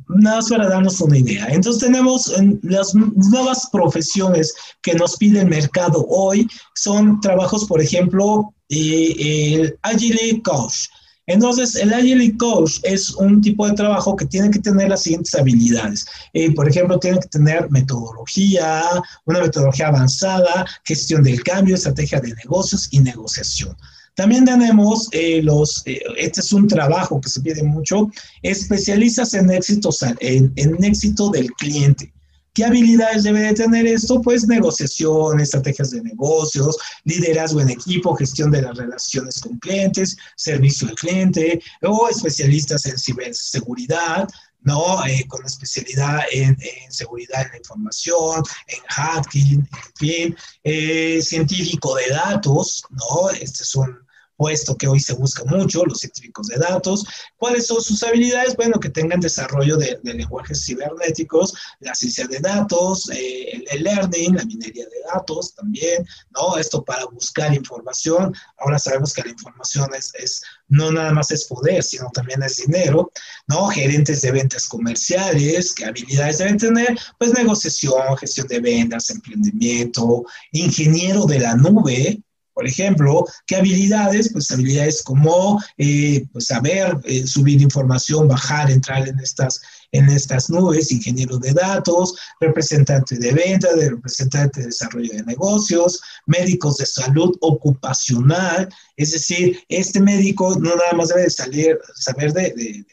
[0.08, 1.46] nada más para darnos una idea.
[1.50, 8.54] Entonces tenemos las nuevas profesiones que nos pide el mercado hoy, son trabajos, por ejemplo,
[8.68, 10.88] eh, el Agile Coach.
[11.28, 15.34] Entonces, el Agile Coach es un tipo de trabajo que tiene que tener las siguientes
[15.34, 16.06] habilidades.
[16.32, 18.82] Eh, por ejemplo, tiene que tener metodología,
[19.26, 23.76] una metodología avanzada, gestión del cambio, estrategia de negocios y negociación.
[24.14, 28.10] También tenemos eh, los, eh, este es un trabajo que se pide mucho,
[28.42, 32.10] especialistas en éxito, en, en éxito del cliente.
[32.58, 34.20] ¿Qué habilidades debe de tener esto?
[34.20, 40.88] Pues negociación, estrategias de negocios, liderazgo en equipo, gestión de las relaciones con clientes, servicio
[40.88, 44.26] al cliente o especialistas en ciberseguridad,
[44.62, 45.06] ¿no?
[45.06, 46.56] Eh, con especialidad en,
[46.90, 53.30] seguridad en la información, en hacking, en fin, eh, científico de datos, ¿no?
[53.30, 54.00] Este es un,
[54.38, 57.04] puesto que hoy se busca mucho, los científicos de datos.
[57.36, 58.54] ¿Cuáles son sus habilidades?
[58.54, 64.44] Bueno, que tengan desarrollo de, lenguajes cibernéticos, la ciencia de datos, eh, el, learning, la
[64.44, 66.56] minería de datos también, ¿no?
[66.56, 68.32] Esto para buscar información.
[68.58, 72.58] Ahora sabemos que la información es, es no nada más es poder, sino también es
[72.58, 73.10] dinero,
[73.48, 73.66] ¿no?
[73.66, 76.96] Gerentes de ventas comerciales, ¿qué habilidades deben tener?
[77.18, 82.22] Pues negociación, gestión de ventas, emprendimiento, ingeniero de la nube,
[82.58, 84.32] por ejemplo, ¿qué habilidades?
[84.32, 89.60] Pues habilidades como eh, pues saber eh, subir información, bajar, entrar en estas,
[89.92, 96.00] en estas nubes, ingeniero de datos, representante de venta, de representante de desarrollo de negocios,
[96.26, 102.52] médicos de salud ocupacional, es decir, este médico no nada más debe salir, saber de,
[102.56, 102.84] de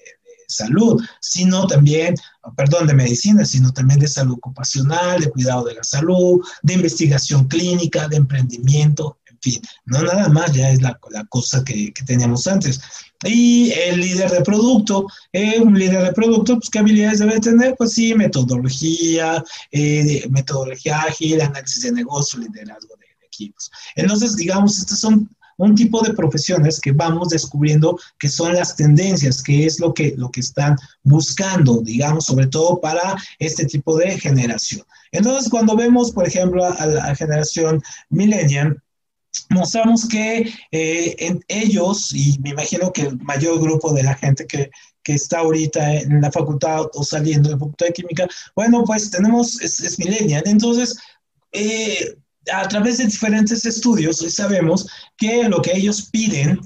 [0.47, 2.13] salud, sino también,
[2.55, 7.47] perdón, de medicina, sino también de salud ocupacional, de cuidado de la salud, de investigación
[7.47, 9.17] clínica, de emprendimiento,
[9.85, 12.79] no nada más ya es la, la cosa que, que, teníamos antes.
[13.23, 17.75] Y el líder de producto, eh, un líder de producto, pues ¿qué habilidades debe tener?
[17.77, 23.69] Pues sí, metodología, eh, metodología ágil, análisis de negocio, liderazgo de, equipos.
[23.95, 29.41] Entonces, digamos, estas son un tipo de profesiones que vamos descubriendo que son las tendencias,
[29.41, 34.17] que es lo que, lo que están buscando, digamos, sobre todo para este tipo de
[34.19, 34.85] generación.
[35.11, 38.81] Entonces, cuando vemos, por ejemplo, a la generación millennial,
[39.49, 44.45] mostramos que eh, en ellos, y me imagino que el mayor grupo de la gente
[44.45, 44.69] que,
[45.03, 49.11] que está ahorita en la facultad o saliendo de la facultad de química, bueno, pues
[49.11, 50.43] tenemos, es, es millennial.
[50.45, 50.97] Entonces,
[51.51, 52.15] eh,
[52.51, 56.59] a través de diferentes estudios, sabemos que lo que ellos piden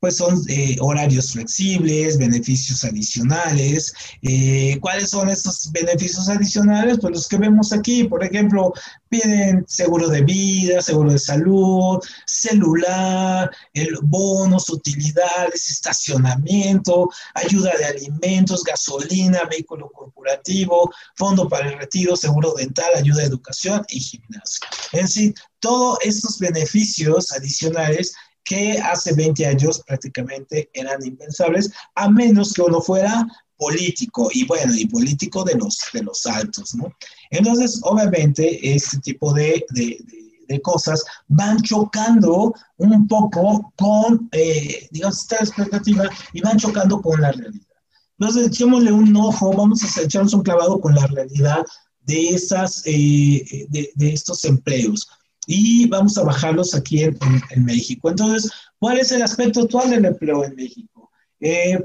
[0.00, 3.94] pues son eh, horarios flexibles, beneficios adicionales.
[4.22, 6.98] Eh, ¿Cuáles son estos beneficios adicionales?
[7.00, 8.72] Pues los que vemos aquí, por ejemplo,
[9.08, 18.64] piden seguro de vida, seguro de salud, celular, el bonos, utilidades, estacionamiento, ayuda de alimentos,
[18.64, 24.66] gasolina, vehículo corporativo, fondo para el retiro, seguro dental, ayuda de educación y gimnasio.
[24.92, 28.14] En sí, todos estos beneficios adicionales
[28.46, 33.26] que hace 20 años prácticamente eran impensables, a menos que uno fuera
[33.58, 36.86] político y bueno, y político de los, de los altos, ¿no?
[37.30, 39.98] Entonces, obviamente, este tipo de, de,
[40.48, 47.20] de cosas van chocando un poco con, eh, digamos, esta expectativa y van chocando con
[47.20, 47.66] la realidad.
[48.18, 51.64] Entonces, echémosle un ojo, vamos a echarnos un clavado con la realidad
[52.02, 55.08] de, esas, eh, de, de, estos empleos
[55.46, 58.10] y vamos a bajarlos aquí en, en, en, México.
[58.10, 61.10] Entonces, ¿cuál es el aspecto actual del empleo en México?
[61.40, 61.78] Eh,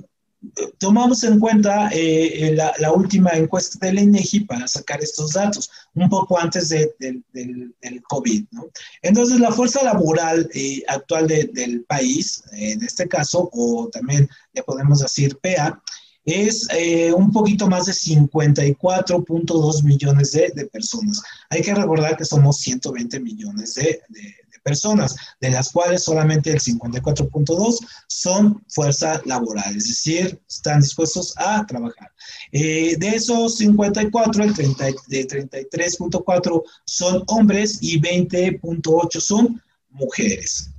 [0.78, 6.09] tomamos en cuenta eh, la, la, última encuesta del INEGI para sacar estos datos, un
[6.09, 8.45] poco antes de, de, del, del COVID.
[8.51, 8.66] ¿no?
[9.01, 14.99] Entonces, la fuerza laboral eh, actual del país, en este caso, o también le podemos
[14.99, 15.80] decir PEA,
[16.26, 21.22] es eh, un poquito más de 54.2 millones de, de, personas.
[21.49, 26.59] Hay que recordar que somos 120 millones de, de personas, de las cuales solamente el
[26.59, 32.11] 54.2 son fuerza laboral, es decir, están dispuestos a trabajar.
[32.51, 40.69] Eh, de esos 54, el 30, de 33.4 son hombres y 20.8 son mujeres.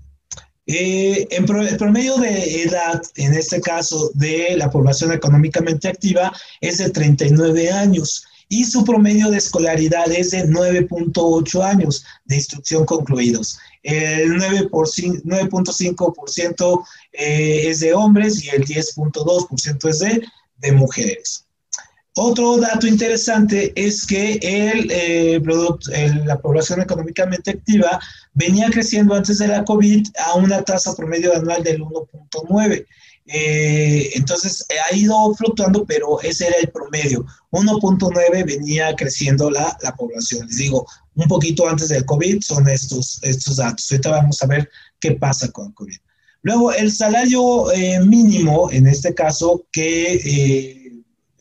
[0.67, 1.27] Eh,
[1.79, 8.25] promedio de edad, en este caso, de la población económicamente activa es de 39 años
[8.49, 13.59] y su promedio de escolaridad es de 9.8 años de instrucción concluidos.
[13.83, 19.99] El 9.5% eh, es de hombres y el 10.2% es
[20.59, 21.47] de mujeres.
[22.15, 25.91] Otro dato interesante es que el, eh, producto,
[26.27, 27.99] la población económicamente activa
[28.35, 32.87] venía creciendo antes de la COVID a una tasa promedio anual del 1.9.
[33.27, 37.25] Eh, entonces ha ido fluctuando, pero ese era el promedio.
[37.51, 40.47] 1.9 venía creciendo la, la, población.
[40.49, 43.91] Les digo, un poquito antes del COVID son estos, estos datos.
[43.91, 44.69] Ahorita vamos a ver
[45.01, 45.97] qué pasa con el COVID.
[46.43, 50.82] Luego, el salario eh, mínimo, en este caso, que eh,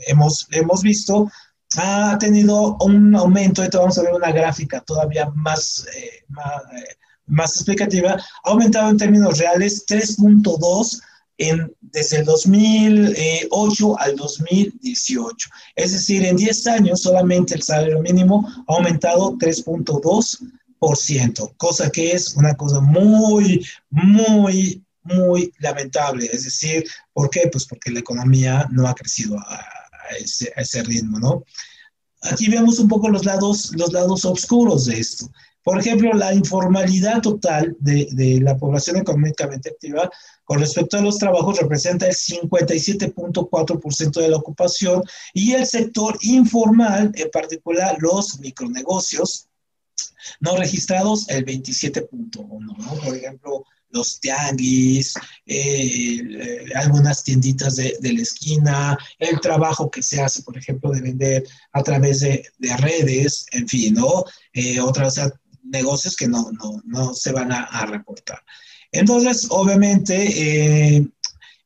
[0.08, 1.30] hemos, hemos visto,
[1.78, 6.96] ha tenido un aumento, ahorita vamos a ver una gráfica todavía más, eh, eh,
[7.28, 11.02] más, explicativa, ha aumentado en términos reales 3.2
[11.38, 15.50] en, desde el 2008 al 2018.
[15.76, 22.36] Es decir, en 10 años solamente el salario mínimo ha aumentado 3.2%, cosa que es
[22.36, 26.30] una cosa muy, muy, muy lamentable.
[26.32, 26.84] Es decir,
[27.14, 27.48] ¿por qué?
[27.52, 29.81] Pues porque la economía no ha crecido a
[30.12, 31.44] ese, a ese ritmo, ¿no?
[32.24, 35.30] Aquí vemos un poco los lados, los lados oscuros de esto.
[35.64, 40.10] Por ejemplo, la informalidad total de, de, la población económicamente activa
[40.44, 45.04] con respecto a los trabajos representa el 57.4% de la ocupación
[45.34, 49.48] y el sector informal, en particular los micronegocios
[50.40, 52.78] no registrados, el 27.1%.
[52.78, 52.94] ¿no?
[53.04, 55.16] Por ejemplo, los tianguis,
[55.46, 60.92] eh, eh, algunas tienditas de, de, la esquina, el trabajo que se hace, por ejemplo,
[60.92, 64.26] de vender a través de, de redes, en fin, ¿no?
[64.54, 65.20] Eh, otros
[65.64, 68.40] negocios que no, no, no se van a, a reportar.
[68.92, 71.08] Entonces, obviamente,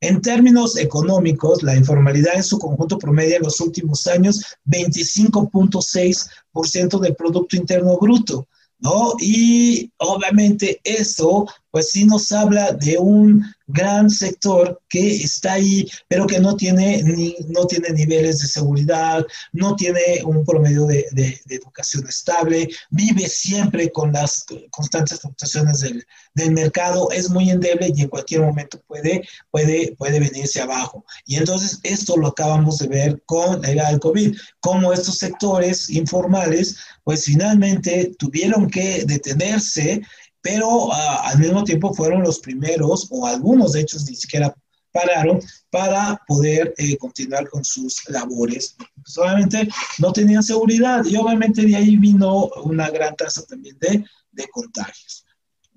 [0.01, 7.15] en términos económicos, la informalidad en su conjunto promedia en los últimos años 25.6% del
[7.15, 8.47] Producto Interno Bruto.
[8.79, 9.13] ¿No?
[9.19, 16.27] Y obviamente eso, pues sí nos habla de un gran sector que está ahí, pero
[16.27, 21.39] que no tiene, ni, no tiene niveles de seguridad, no tiene un promedio de, de,
[21.45, 27.91] de educación estable, vive siempre con las constantes fluctuaciones del, del, mercado, es muy endeble
[27.95, 31.05] y en cualquier momento puede, puede, puede venirse abajo.
[31.25, 35.89] Y entonces esto lo acabamos de ver con la era del COVID, como estos sectores
[35.89, 40.01] informales, pues finalmente tuvieron que detenerse
[40.45, 40.91] pero uh,
[41.23, 44.55] al mismo tiempo fueron los primeros, o algunos de hecho ni siquiera
[44.91, 45.39] pararon
[45.71, 48.75] para poder eh, continuar con sus labores.
[49.05, 49.67] Solamente
[49.97, 55.25] no tenían seguridad y obviamente de ahí vino una gran tasa también de, de contagios.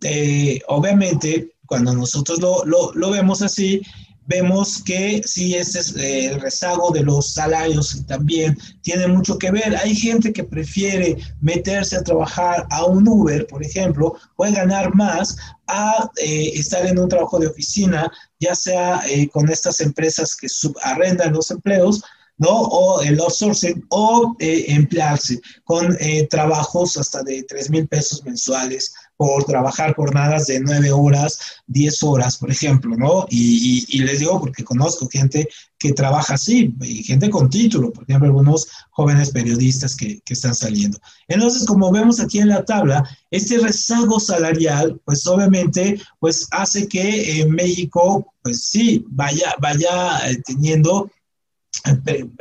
[0.03, 3.81] Eh, obviamente, cuando nosotros lo, lo, lo vemos así,
[4.29, 9.51] vemos que sí, este es eh, el rezago de los salarios también tiene mucho que
[9.51, 9.75] ver.
[9.77, 15.37] Hay gente que prefiere meterse a trabajar a un Uber, por ejemplo, puede ganar más
[15.67, 20.49] a eh, estar en un trabajo de oficina, ya sea eh, con estas empresas que
[20.49, 22.03] subarrendan los empleos,
[22.37, 22.51] ¿no?
[22.51, 25.97] O el outsourcing o emplearse con
[26.31, 32.37] trabajos hasta de 3 mil pesos mensuales por trabajar jornadas de 9 horas, 10 horas,
[32.37, 33.27] por ejemplo, ¿no?
[33.29, 38.29] Y, les digo porque conozco gente que trabaja así, y gente con título, por ejemplo,
[38.29, 41.01] algunos jóvenes periodistas que, que están saliendo.
[41.27, 47.41] Entonces, como vemos aquí en la tabla, este rezago salarial, pues obviamente, pues hace que
[47.41, 51.11] en México, pues sí, vaya, vaya eh, teniendo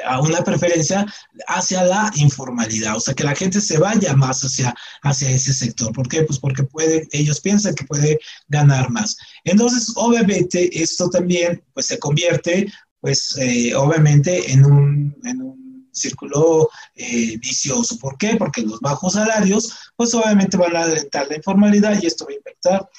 [0.06, 1.06] a una preferencia
[1.48, 4.74] hacia la informalidad, o sea, que la gente se vaya más hacia,
[5.04, 5.92] hacia ese sector.
[5.94, 6.24] ¿Por qué?
[6.24, 9.18] Pues porque puede, ellos piensan que puede ganar más.
[9.44, 16.70] Entonces, obviamente, esto también pues, se convierte, pues, eh, obviamente, en un, en un círculo
[16.96, 17.98] eh, vicioso.
[17.98, 18.36] ¿Por qué?
[18.38, 22.36] Porque los bajos salarios, pues, obviamente van a alentar la informalidad y esto va a
[22.36, 22.90] impactar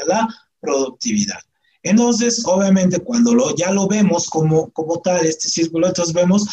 [0.00, 0.28] a la
[0.60, 1.40] productividad.
[1.82, 6.46] Entonces, obviamente, cuando lo, ya lo vemos como, como tal, este círculo, entonces vemos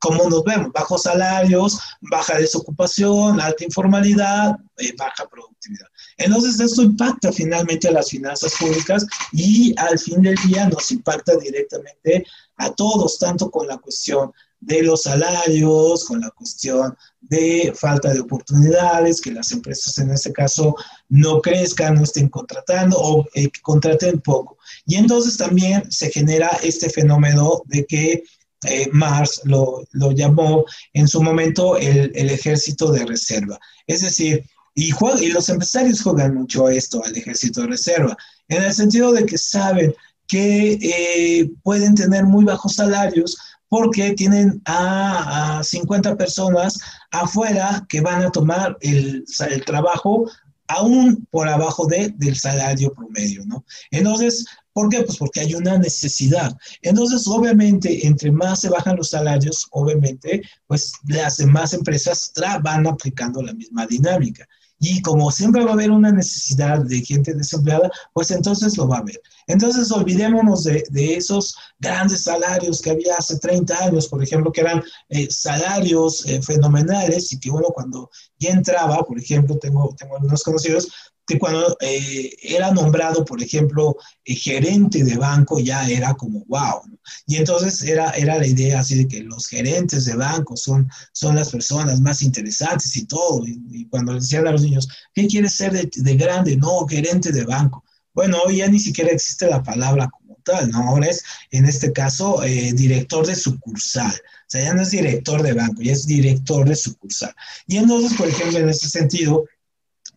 [0.00, 5.86] cómo nos vemos, bajos salarios, baja desocupación, alta informalidad, eh, baja productividad.
[6.16, 11.36] Entonces, esto impacta finalmente a las finanzas públicas y al fin del día nos impacta
[11.36, 18.12] directamente a todos, tanto con la cuestión de los salarios, con la cuestión de falta
[18.12, 20.74] de oportunidades, que las empresas en este caso
[21.08, 24.58] no crezcan, no estén contratando o eh, contraten poco.
[24.86, 28.22] Y entonces también se genera este fenómeno de que
[28.64, 33.58] eh, Marx lo, lo, llamó en su momento el, el, ejército de reserva.
[33.86, 34.44] Es decir,
[34.74, 38.16] y, y los empresarios juegan mucho esto, al ejército de reserva,
[38.48, 39.94] en el sentido de que saben
[40.28, 43.38] que eh, pueden tener muy bajos salarios,
[43.68, 46.78] porque tienen a, 50 personas
[47.10, 50.30] afuera que van a tomar el, el trabajo
[50.68, 53.64] aún por abajo de, del salario promedio, ¿no?
[53.90, 55.02] Entonces, ¿por qué?
[55.02, 56.56] Pues porque hay una necesidad.
[56.82, 63.42] Entonces, obviamente, entre más se bajan los salarios, obviamente, pues las demás empresas van aplicando
[63.42, 64.46] la misma dinámica.
[64.78, 68.96] Y como siempre va a haber una necesidad de gente desempleada, pues entonces lo va
[68.96, 69.20] a haber.
[69.46, 70.84] Entonces olvidémonos de,
[71.16, 76.42] esos grandes salarios que había hace 30 años, por ejemplo, que eran eh, salarios eh,
[76.42, 80.88] fenomenales y que uno cuando ya entraba, por ejemplo, tengo, tengo algunos conocidos,
[81.26, 86.82] que cuando eh, era nombrado, por ejemplo, gerente de banco, ya era como wow.
[87.26, 91.36] Y entonces era, era la idea así de que los gerentes de banco son, son
[91.36, 93.42] las personas más interesantes y todo.
[93.46, 96.56] Y, cuando le decían a los niños, ¿qué quieres ser de, de, grande?
[96.56, 97.84] No, gerente de banco.
[98.14, 100.88] Bueno, hoy ya ni siquiera existe la palabra como tal, ¿no?
[100.88, 104.12] Ahora es, en este caso, eh, director de sucursal.
[104.12, 107.34] O sea, ya no es director de banco, ya es director de sucursal.
[107.66, 109.44] Y entonces, por ejemplo, en ese sentido,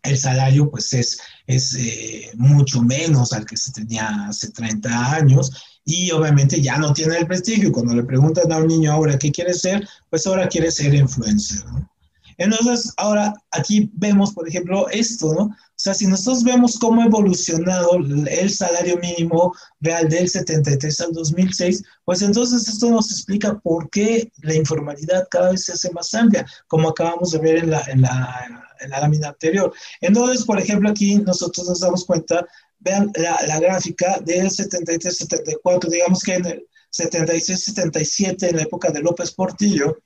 [0.04, 5.52] el salario pues es, es eh, mucho menos al que se tenía hace 30 años
[5.86, 7.72] y obviamente ya no tiene el prestigio.
[7.72, 11.66] Cuando le preguntan a un niño ahora qué quiere ser, pues ahora quiere ser influencer.
[11.66, 11.90] ¿no?
[12.40, 15.44] Entonces, ahora aquí vemos, por ejemplo, esto, ¿no?
[15.44, 21.14] O sea, si nosotros vemos cómo ha evolucionado el salario mínimo real del 73 al
[21.14, 26.14] 2006, pues entonces esto nos explica por qué la informalidad cada vez se hace más
[26.14, 29.74] amplia, como acabamos de ver en la, en la en la lámina anterior.
[30.02, 32.46] Entonces, por ejemplo, aquí nosotros nos damos cuenta,
[32.80, 39.32] vean la, gráfica del 73-74, digamos que en el 76-77, en la época de López
[39.32, 39.98] Portillo,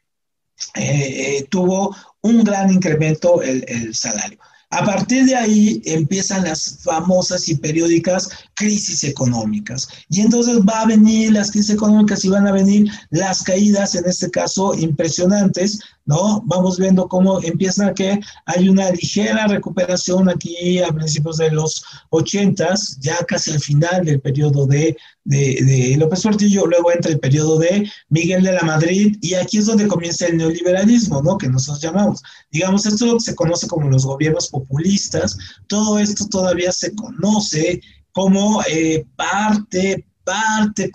[0.76, 4.40] eh, eh, tuvo un gran incremento el, el salario.
[4.74, 9.88] A partir de ahí empiezan las famosas y periódicas crisis económicas.
[10.10, 14.08] Y entonces va a venir las crisis económicas y van a venir las caídas, en
[14.08, 16.41] este caso impresionantes, ¿no?
[16.45, 22.74] Vamos viendo cómo empieza que hay una ligera recuperación aquí a principios de los 80,
[22.99, 27.89] ya casi al final del periodo de, de, López Portillo, luego entra el periodo de
[28.10, 31.38] Miguel de la Madrid y aquí es donde comienza el neoliberalismo, ¿no?
[31.38, 32.22] Que nosotros llamamos.
[32.51, 35.38] Digamos, esto es lo que se conoce como los gobiernos populistas,
[35.68, 37.82] todo esto todavía se conoce
[38.12, 40.92] como eh, parte parte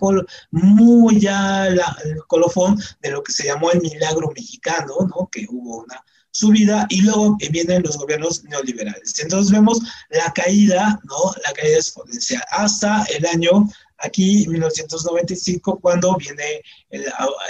[0.50, 1.80] muy ya el
[2.26, 5.28] colofón de lo que se llamó el milagro mexicano, ¿no?
[5.30, 9.18] Que hubo una subida y luego vienen los gobiernos neoliberales.
[9.18, 11.32] Entonces vemos la caída, ¿no?
[11.44, 13.68] La caída exponencial hasta el año
[13.98, 16.62] aquí 1995 cuando viene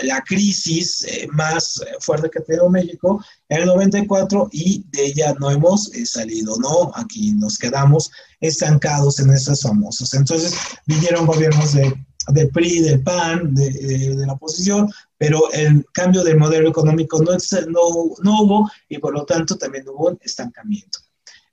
[0.03, 5.51] la, crisis eh, más fuerte que ha México en el 94 y de ella no
[5.51, 6.91] hemos eh, salido, ¿no?
[6.95, 10.13] Aquí nos quedamos estancados en esas famosas.
[10.15, 10.55] Entonces
[10.87, 11.95] vinieron gobiernos de,
[12.29, 17.33] del PRI, del PAN, de, de, la oposición, pero el cambio del modelo económico no,
[17.33, 20.99] no, no hubo y por lo tanto también hubo un estancamiento.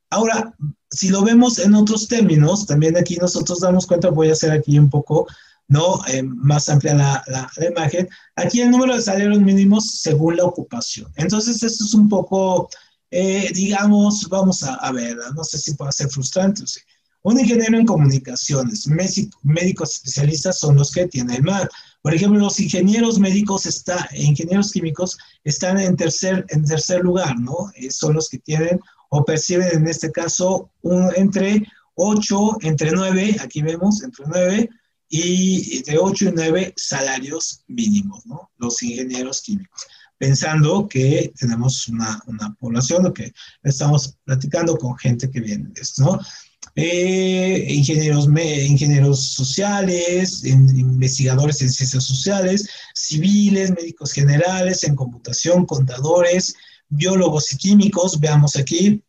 [0.09, 0.53] Ahora,
[0.89, 4.77] si lo vemos en otros términos, también aquí nosotros damos cuenta, voy a hacer aquí
[4.77, 5.27] un poco,
[5.67, 5.99] ¿no?
[6.07, 8.07] Eh, más amplia la, imagen.
[8.35, 11.11] Aquí el número de salarios mínimos según la ocupación.
[11.15, 12.69] Entonces, esto es un poco,
[13.11, 16.63] eh, digamos, vamos a, ver, no sé si puede ser frustrante.
[17.23, 18.87] Un ingeniero en comunicaciones,
[19.41, 21.67] médicos especialistas son los que tienen más.
[22.03, 23.67] Por ejemplo, los ingenieros médicos,
[24.13, 27.71] ingenieros químicos están en tercer, en tercer lugar, ¿no?
[27.75, 33.37] Eh, son los que tienen o perciben en este caso un, entre 8, entre 9,
[33.41, 34.69] aquí vemos, entre 9
[35.09, 38.51] y de 8 y 9 salarios mínimos, ¿no?
[38.57, 39.85] Los ingenieros químicos.
[40.17, 43.33] Pensando que tenemos una, una población, lo que
[43.63, 46.19] estamos platicando con gente que viene de esto, ¿no?
[46.77, 56.55] Eh, ingenieros, ingenieros sociales, investigadores en ciencias sociales, civiles, médicos generales, en computación, contadores,
[56.89, 58.19] biólogos y químicos.
[58.19, 59.01] Veamos aquí,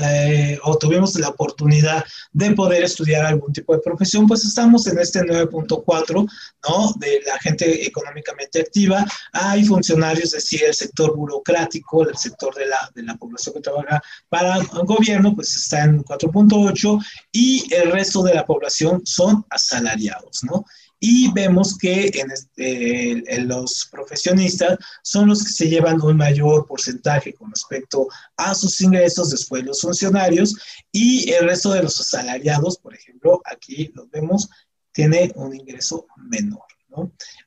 [0.64, 2.04] o tuvimos la oportunidad
[2.34, 6.30] de poder estudiar algún tipo de profesión, pues estamos en este 9.4,
[6.68, 6.94] ¿no?
[6.98, 9.06] De la gente económicamente activa.
[9.34, 13.62] Hay funcionarios, es decir, el sector burocrático, el sector de la, de la población que
[13.62, 19.46] trabaja para el gobierno, pues está en 4.8 y el resto de la población son
[19.50, 20.66] asalariados, ¿no?
[21.00, 27.34] Y vemos que en, este, los profesionistas son los que se llevan un mayor porcentaje
[27.34, 30.56] con respecto a sus ingresos, después los funcionarios,
[30.92, 34.50] y el resto de los asalariados, por ejemplo, aquí lo vemos,
[34.92, 36.77] tiene un ingreso menor.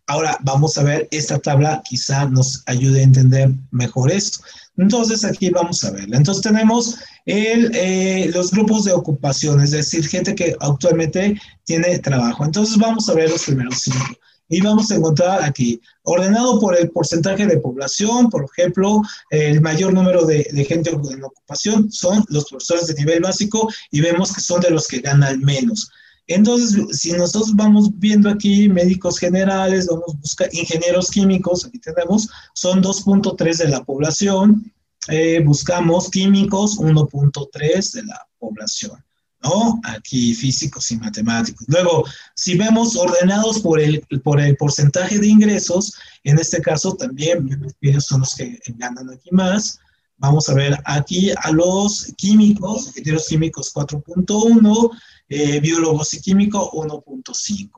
[0.06, 4.40] Ahora vamos a ver, esta tabla quizá nos ayude a entender mejor esto.
[4.76, 6.08] Entonces aquí vamos a ver.
[6.12, 6.96] Entonces tenemos
[7.26, 12.44] eh, los grupos de ocupación, es decir, gente que actualmente tiene trabajo.
[12.44, 14.18] Entonces vamos a ver los primeros cinco.
[14.52, 19.92] Y vamos a encontrar aquí, ordenado por el porcentaje de población, por ejemplo, el mayor
[19.92, 24.40] número de, de gente en ocupación son los profesores de nivel básico y vemos que
[24.40, 25.92] son de los que ganan menos.
[26.26, 32.28] Entonces, si nosotros vamos viendo aquí médicos generales, vamos a buscar ingenieros químicos, aquí tenemos,
[32.54, 34.72] son 2.3 de la población,
[35.08, 39.02] eh, buscamos químicos, 1.3 de la población,
[39.42, 39.80] ¿no?
[39.84, 41.66] Aquí físicos y matemáticos.
[41.68, 42.04] Luego,
[42.36, 48.04] si vemos ordenados por el, por el porcentaje de ingresos, en este caso también ellos
[48.04, 49.80] son los que ganan aquí más,
[50.20, 54.90] Vamos a ver aquí a los químicos, ingenieros químicos 4.1,
[55.30, 57.70] eh, biólogos y químicos 1.5.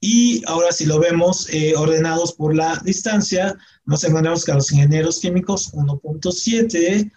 [0.00, 5.20] Y ahora si lo vemos eh, ordenados por la distancia, nos encontramos que los ingenieros
[5.20, 7.10] químicos 1.7,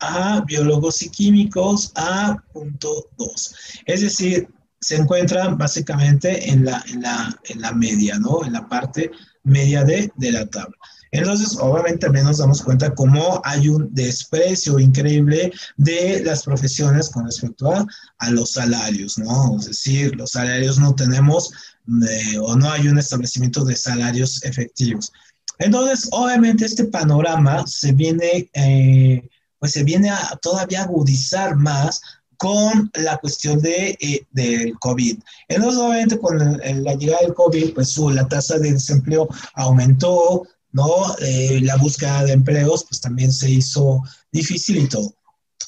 [0.00, 3.54] a biólogos y químicos a 0.2.
[3.86, 4.48] Es decir,
[4.80, 8.44] se encuentran básicamente en la, en la, en la media, ¿no?
[8.44, 9.10] En la parte
[9.42, 10.76] media de, de la tabla.
[11.10, 17.26] Entonces, obviamente también nos damos cuenta cómo hay un desprecio increíble de las profesiones con
[17.26, 17.86] respecto a,
[18.18, 19.56] a los salarios, ¿no?
[19.58, 21.50] Es decir, los salarios no tenemos
[21.88, 25.10] eh, o no hay un establecimiento de salarios efectivos.
[25.58, 29.28] Entonces, obviamente este panorama se viene, eh,
[29.58, 32.00] pues se viene a todavía agudizar más
[32.36, 35.18] con la cuestión de, eh, del COVID.
[35.48, 41.16] Entonces, obviamente, con la llegada del COVID, pues su, la tasa de desempleo aumentó, ¿no?
[41.20, 44.02] Eh, la búsqueda de empleos pues también se hizo
[44.32, 45.14] difícil y todo.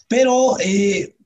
[0.09, 1.16] Pero eh,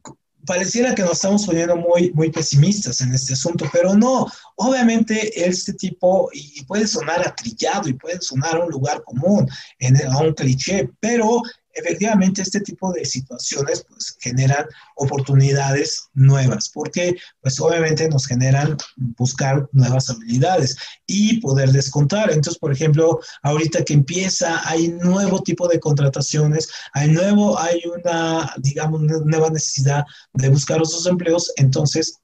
[0.47, 5.73] pareciera que nos estamos poniendo muy, muy pesimistas en este asunto, pero no, obviamente este
[5.75, 9.49] tipo, y puede sonar atrillado y puede sonar un lugar común,
[9.79, 11.43] en, a un cliché, pero
[11.75, 14.67] efectivamente este tipo de situaciones pues generan
[14.97, 22.31] oportunidades nuevas, porque pues obviamente nos generan buscar nuevas habilidades y poder descontar.
[22.31, 28.53] Entonces, por ejemplo, ahorita que empieza, hay nuevo tipo de contrataciones, hay nuevo, hay una,
[28.59, 32.21] digamos, una nueva necesidad de buscar otros empleos, entonces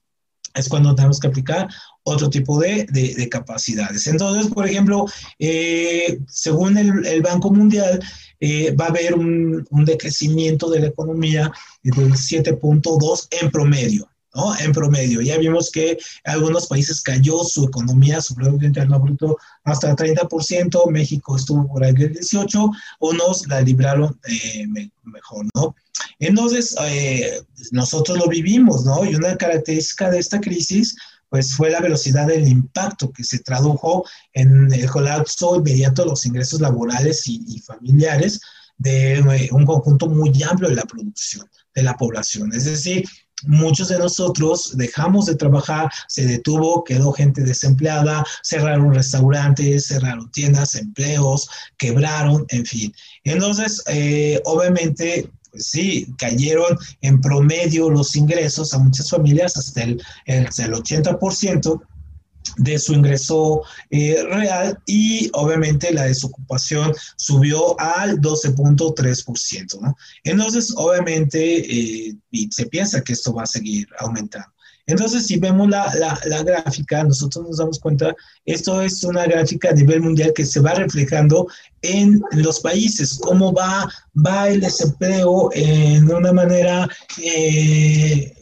[0.53, 1.67] es cuando tenemos que aplicar
[2.03, 4.07] otro tipo de, de, capacidades.
[4.07, 5.05] Entonces, por ejemplo,
[5.39, 7.99] eh, según el, el Banco Mundial,
[8.43, 11.51] eh, va a haber un, decrecimiento de la economía
[11.83, 14.09] del 7.2 en promedio.
[14.33, 14.57] ¿No?
[14.57, 15.21] En promedio.
[15.21, 20.89] Ya vimos que algunos países cayó su economía, su Producto Interno Bruto, hasta el 30%,
[20.89, 24.65] México estuvo por ahí el 18%, unos la libraron eh,
[25.03, 25.75] mejor, ¿no?
[26.19, 29.05] Entonces, eh, nosotros lo vivimos, ¿no?
[29.05, 30.95] Y una característica de esta crisis
[31.31, 36.25] pues fue la velocidad del impacto que se tradujo en el colapso inmediato de los
[36.25, 38.41] ingresos laborales y, familiares
[38.77, 42.53] de eh, un conjunto muy amplio de la producción, de la población.
[42.53, 43.05] Es decir,
[43.43, 50.75] muchos de nosotros dejamos de trabajar, se detuvo, quedó gente desempleada, cerraron restaurantes, cerraron tiendas,
[50.75, 52.93] empleos, quebraron, en fin.
[53.23, 60.01] Entonces, eh, obviamente, pues sí, cayeron en promedio los ingresos a muchas familias hasta el,
[60.25, 61.81] el, 80%
[62.57, 69.79] de su ingreso eh, real y obviamente la desocupación subió al 12.3%.
[69.81, 69.95] ¿no?
[70.23, 72.17] Entonces, obviamente, eh,
[72.49, 74.49] se piensa que esto va a seguir aumentando.
[74.87, 78.13] Entonces, si vemos la, la, gráfica, nosotros nos damos cuenta,
[78.45, 81.47] esto es una gráfica a nivel mundial que se va reflejando
[81.81, 83.89] en los países, cómo va,
[84.25, 86.89] va el desempleo en una manera
[87.23, 88.33] eh,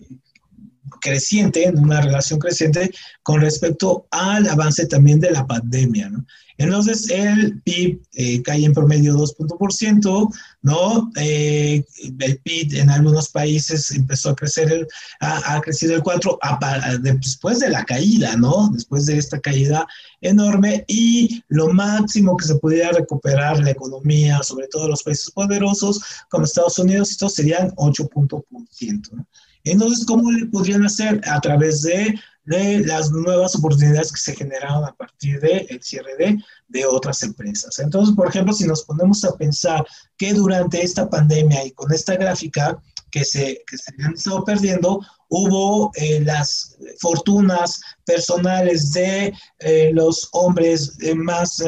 [0.99, 2.91] creciente, en una relación creciente
[3.23, 6.25] con respecto al avance también de la pandemia, ¿no?
[6.59, 11.09] Entonces, el PIB eh, cae en promedio 2%, ¿no?
[11.15, 11.85] Eh,
[12.19, 14.87] el PIB en algunos países empezó a crecer, el,
[15.21, 18.69] a, crecer el 4% después de la caída, ¿no?
[18.73, 19.87] Después de esta caída
[20.19, 26.01] enorme y lo máximo que se pudiera recuperar la economía, sobre todo los países poderosos
[26.29, 29.25] como Estados Unidos, esto serían 8%, ¿no?
[29.63, 31.21] Entonces, ¿cómo le podrían hacer?
[31.25, 36.37] A través de, las nuevas oportunidades que se generaron a partir del de cierre de,
[36.67, 37.77] de otras empresas.
[37.77, 39.85] Entonces, por ejemplo, si nos ponemos a pensar
[40.17, 42.81] que durante esta pandemia y con esta gráfica
[43.11, 44.99] que se, que se han estado perdiendo,
[45.29, 51.63] hubo eh, las fortunas personales de eh, los hombres eh, más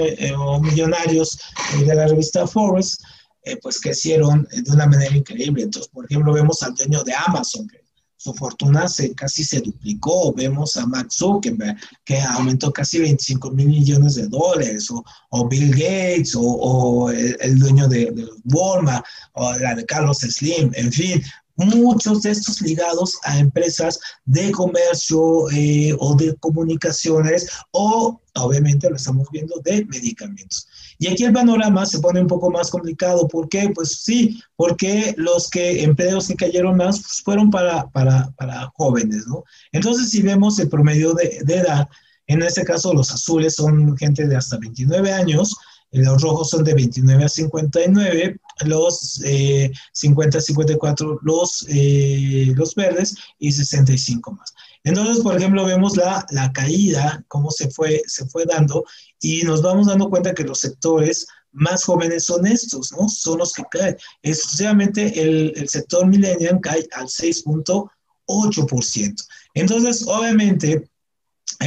[0.62, 1.40] millonarios
[1.86, 2.98] de la revista Forbes,
[3.64, 5.64] pues crecieron de una manera increíble.
[5.64, 7.81] Entonces, por ejemplo, vemos al dueño de Amazon, que
[8.22, 10.32] su fortuna se, casi se duplicó.
[10.34, 14.90] Vemos a Mark Zuckerberg, que aumentó casi 25 mil millones de dólares,
[15.32, 19.04] o, Bill Gates, o, el, dueño de, de, Walmart,
[19.34, 21.24] o la de Carlos Slim, en fin,
[21.66, 28.96] muchos de estos ligados a empresas de comercio eh, o de comunicaciones o obviamente lo
[28.96, 30.68] estamos viendo de medicamentos.
[30.98, 33.28] Y aquí el panorama se pone un poco más complicado.
[33.28, 33.72] ¿Por qué?
[33.74, 39.26] Pues sí, porque los que empleos que cayeron más pues, fueron para, para, para, jóvenes,
[39.28, 39.44] ¿no?
[39.72, 41.90] Entonces, si vemos el promedio de, de edad,
[42.28, 45.56] en este caso los azules son gente de hasta 29 años,
[45.92, 49.22] los rojos son de 29 a 59, los
[49.92, 54.54] 50 a 54 los, eh, los verdes y 65 más.
[54.84, 58.84] Entonces, por ejemplo, vemos la, la caída, cómo se fue, se fue dando
[59.20, 63.08] y nos vamos dando cuenta que los sectores más jóvenes son estos, ¿no?
[63.10, 63.98] Son los que caen.
[64.24, 69.16] Exclusivamente el, el sector millennial cae al 6.8%.
[69.54, 70.90] Entonces, obviamente,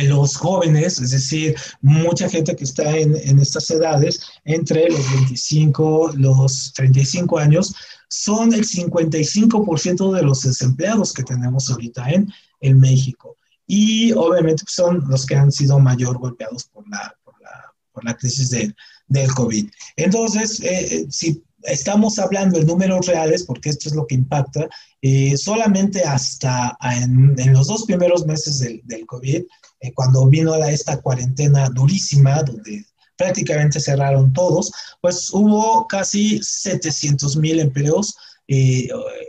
[0.05, 6.13] los jóvenes, es decir, mucha gente que está en, en, estas edades, entre los 25,
[6.17, 7.75] los 35 años,
[8.09, 13.37] son el 55% de los desempleados que tenemos ahorita en, en México.
[13.67, 18.05] Y obviamente pues, son los que han sido mayor golpeados por la, por la, por
[18.05, 18.75] la crisis de,
[19.09, 19.69] del COVID.
[19.97, 24.69] Entonces, eh, eh, si estamos hablando de números reales, porque esto es lo que impacta,
[25.03, 29.43] eh, solamente hasta en, en, los dos primeros meses del, del COVID,
[29.81, 32.85] eh, cuando vino la, esta cuarentena durísima, donde
[33.17, 38.15] prácticamente cerraron todos, pues hubo casi 700 mil empleos
[38.49, 38.89] eh,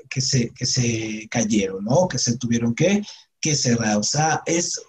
[0.09, 2.07] que, se, que se cayeron, ¿no?
[2.07, 3.03] Que se tuvieron que,
[3.39, 3.97] que cerrar.
[3.97, 4.81] O sea, es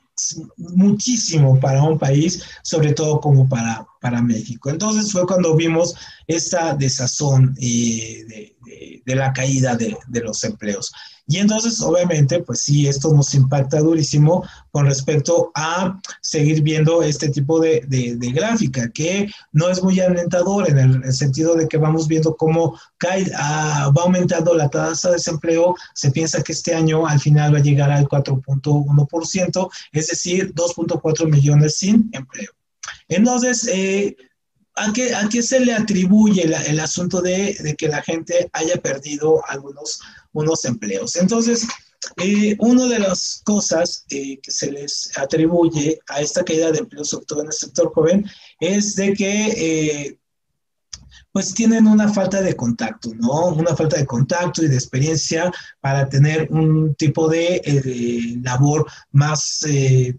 [0.56, 4.70] muchísimo para un país, sobre todo como para, para México.
[4.70, 5.96] Entonces fue cuando vimos
[6.28, 8.54] esta desazón eh,
[9.04, 10.92] de, la caída de, los empleos.
[11.26, 17.30] Y entonces, obviamente, pues sí, esto nos impacta durísimo con respecto a seguir viendo este
[17.30, 22.06] tipo de, de, gráfica, que no es muy alentador en el, sentido de que vamos
[22.06, 25.74] viendo cómo cae, ah, va aumentando la tasa de desempleo.
[25.94, 31.28] Se piensa que este año al final va a llegar al 4.1%, es decir, 2.4
[31.28, 32.55] millones sin empleo.
[33.08, 34.16] Entonces, eh,
[34.78, 38.76] ¿A qué, ¿A qué, se le atribuye el asunto de, de, que la gente haya
[38.76, 40.00] perdido algunos
[40.36, 41.16] unos empleos.
[41.16, 41.66] Entonces,
[42.22, 47.08] eh, una de las cosas eh, que se les atribuye a esta caída de empleos,
[47.08, 48.26] sobre todo en el sector joven,
[48.60, 50.18] es de que, eh,
[51.32, 53.48] pues tienen una falta de contacto, ¿no?
[53.48, 59.66] Una falta de contacto y de experiencia para tener un tipo de, labor más,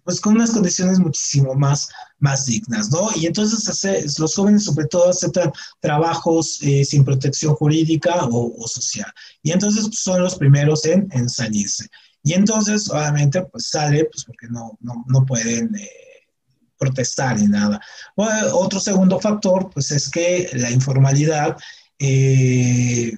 [0.04, 1.90] pues con unas condiciones muchísimo más,
[2.20, 3.10] más dignas, ¿no?
[3.16, 9.12] Y entonces los jóvenes sobre todo aceptan trabajos eh, sin protección jurídica o, social.
[9.44, 11.88] Y entonces pues, son los primeros en, en, salirse.
[12.24, 15.72] Y entonces, obviamente, pues sale, pues porque no, no, no pueden
[16.78, 17.82] protestar ni nada.
[18.16, 21.58] otro segundo factor, pues es que la informalidad,
[22.00, 23.18] eh,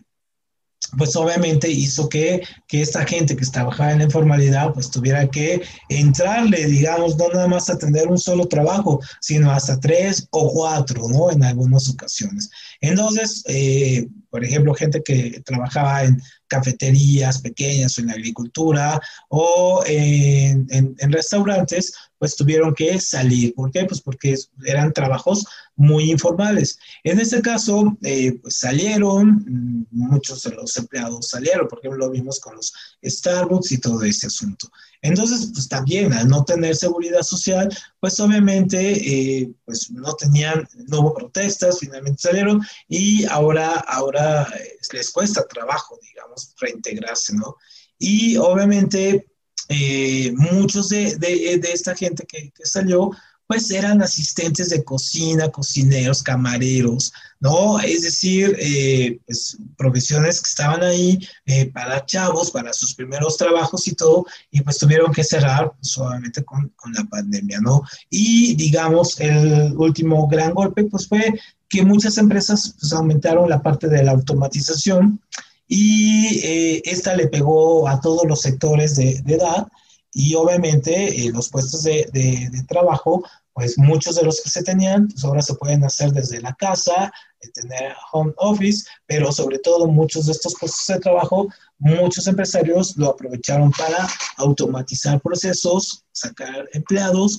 [0.98, 5.62] pues obviamente hizo que, que, esta gente que trabajaba en la informalidad, pues tuviera que
[5.90, 11.08] entrarle, digamos, no nada más a atender un solo trabajo, sino hasta tres o cuatro,
[11.10, 11.32] ¿no?
[11.32, 12.50] En algunas ocasiones.
[12.82, 19.84] Entonces, eh, por ejemplo, gente que trabajaba en cafeterías pequeñas o en la agricultura o
[19.86, 20.68] en,
[21.12, 23.54] restaurantes, pues tuvieron que salir.
[23.56, 23.86] ¿Por qué?
[23.86, 26.78] Pues porque eran trabajos muy informales.
[27.04, 32.12] En este caso, eh, pues salieron, mm, muchos de los empleados salieron, por ejemplo, lo
[32.12, 32.74] vimos con los
[33.04, 34.70] Starbucks y todo ese asunto.
[35.02, 37.70] Entonces, pues también al no tener seguridad social,
[38.02, 44.78] pues obviamente, eh, pues no tenían, no hubo protestas, finalmente salieron y ahora, ahora eh,
[44.94, 47.56] les cuesta trabajo, digamos, reintegrarse, ¿no?
[47.98, 49.28] Y obviamente
[49.70, 53.12] eh, muchos de, de, esta gente que, que salió,
[53.50, 57.80] pues eran asistentes de cocina, cocineros, camareros, ¿no?
[57.80, 61.18] Es decir, eh, pues, profesiones que estaban ahí
[61.48, 66.44] eh, para chavos, para sus primeros trabajos y todo, y pues tuvieron que cerrar solamente
[66.44, 67.82] con, con, la pandemia, ¿no?
[68.12, 71.34] Y digamos, el último gran golpe, pues fue
[71.70, 75.22] que muchas empresas pues, aumentaron la parte de la automatización
[75.68, 79.68] y eh, esta le pegó a todos los sectores de, de edad
[80.12, 85.08] y obviamente eh, los puestos de, de, trabajo, pues muchos de los que se tenían,
[85.08, 87.12] pues ahora se pueden hacer desde la casa,
[87.54, 91.48] tener home office, pero sobre todo muchos de estos puestos de trabajo,
[91.78, 97.38] muchos empresarios lo aprovecharon para automatizar procesos, sacar empleados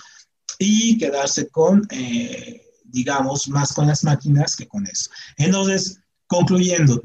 [0.59, 5.11] y quedarse con, eh, digamos, más con las máquinas que con eso.
[5.37, 7.03] Entonces, concluyendo,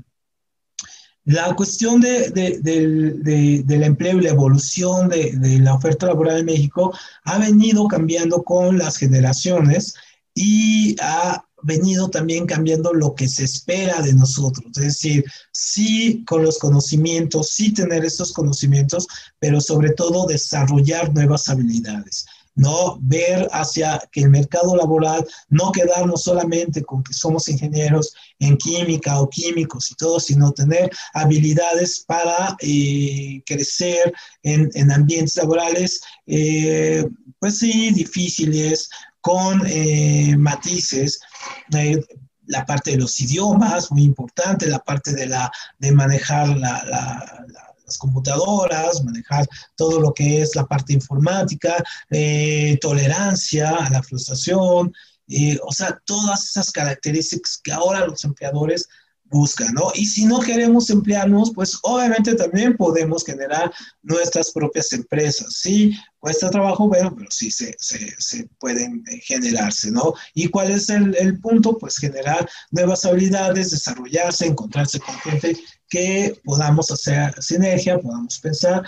[1.26, 7.40] la cuestión de, del empleo y la evolución de, la oferta laboral en México ha
[7.40, 9.96] venido cambiando con las generaciones
[10.36, 14.68] y ha venido también cambiando lo que se espera de nosotros.
[14.78, 19.08] Es decir, sí con los conocimientos, sí tener estos conocimientos,
[19.40, 22.28] pero sobre todo desarrollar nuevas habilidades.
[22.56, 22.97] ¿No?
[23.01, 29.20] Ver hacia que el mercado laboral, no quedarnos solamente con que somos ingenieros en química
[29.20, 37.06] o químicos y todo, sino tener habilidades para eh, crecer en, en, ambientes laborales, eh,
[37.39, 38.89] pues sí, difíciles,
[39.22, 41.20] con eh, matices
[42.47, 47.74] la parte de los idiomas, muy importante, la parte de, la, de manejar la, la,
[47.86, 54.94] las computadoras, manejar todo lo que es la parte informática, eh, tolerancia a la frustración,
[55.28, 58.88] eh, o sea, todas esas características que ahora los empleadores
[59.30, 59.91] buscan, ¿no?
[59.95, 63.73] Y si no queremos emplearnos, pues obviamente también podemos generar
[64.03, 65.97] nuestras propias empresas, ¿sí?
[66.19, 70.13] Cuesta trabajo, pero, pero sí se, se, pueden eh, generarse, ¿no?
[70.34, 71.78] ¿Y cuál es el, el, punto?
[71.78, 75.57] Pues generar nuevas habilidades, desarrollarse, encontrarse con gente
[75.89, 78.84] que podamos hacer sinergia, podamos pensar,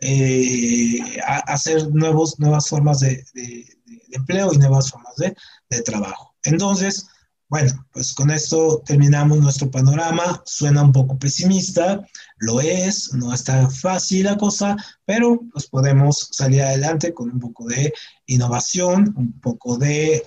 [0.00, 3.66] eh, hacer nuevos, nuevas formas de, de,
[4.12, 5.36] empleo y nuevas formas de,
[5.68, 6.34] de trabajo.
[6.44, 7.06] Entonces,
[7.50, 10.40] bueno, pues con esto terminamos nuestro panorama.
[10.46, 12.00] Suena un poco pesimista,
[12.38, 17.66] lo es, no está fácil la cosa, pero pues podemos salir adelante con un poco
[17.66, 17.92] de
[18.26, 20.22] innovación, un poco de,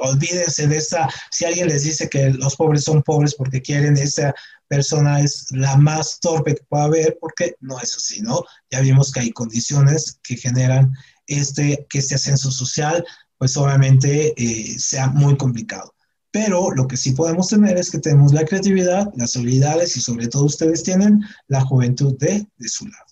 [0.00, 4.34] olvídense de esa, si alguien les dice que los pobres son pobres porque quieren esa
[4.66, 8.44] persona es la más torpe que pueda haber, porque no es así, ¿no?
[8.70, 10.90] Ya vimos que hay condiciones que generan
[11.26, 13.04] este, que este ascenso social,
[13.36, 15.92] pues obviamente eh, sea muy complicado.
[16.32, 20.26] Pero lo que sí podemos tener es que tenemos la creatividad, las habilidades y sobre
[20.26, 23.04] todo ustedes tienen la juventud de, de su lado.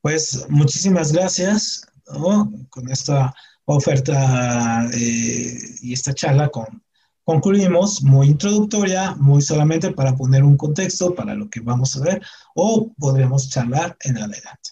[0.00, 2.50] Pues muchísimas gracias ¿no?
[2.70, 3.34] con esta
[3.64, 6.82] oferta eh, y esta charla con
[7.24, 12.22] concluimos muy introductoria, muy solamente para poner un contexto para lo que vamos a ver
[12.54, 14.70] o podremos charlar en adelante.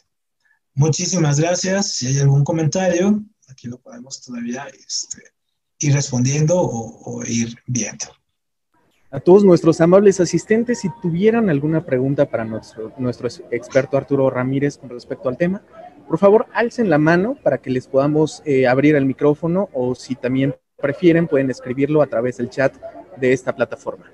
[0.75, 1.93] Muchísimas gracias.
[1.93, 5.23] Si hay algún comentario, aquí lo podemos todavía este,
[5.83, 8.07] ir respondiendo o, ir viendo.
[9.11, 14.79] A todos nuestros amables asistentes, si tuvieran alguna pregunta para nuestro, nuestro experto Arturo Ramírez
[14.79, 15.63] con respecto al tema,
[16.09, 20.15] por favor alcen la mano para que les podamos eh, abrir el micrófono o si
[20.15, 22.75] también prefieren, pueden escribirlo a través del chat
[23.19, 24.11] de esta plataforma.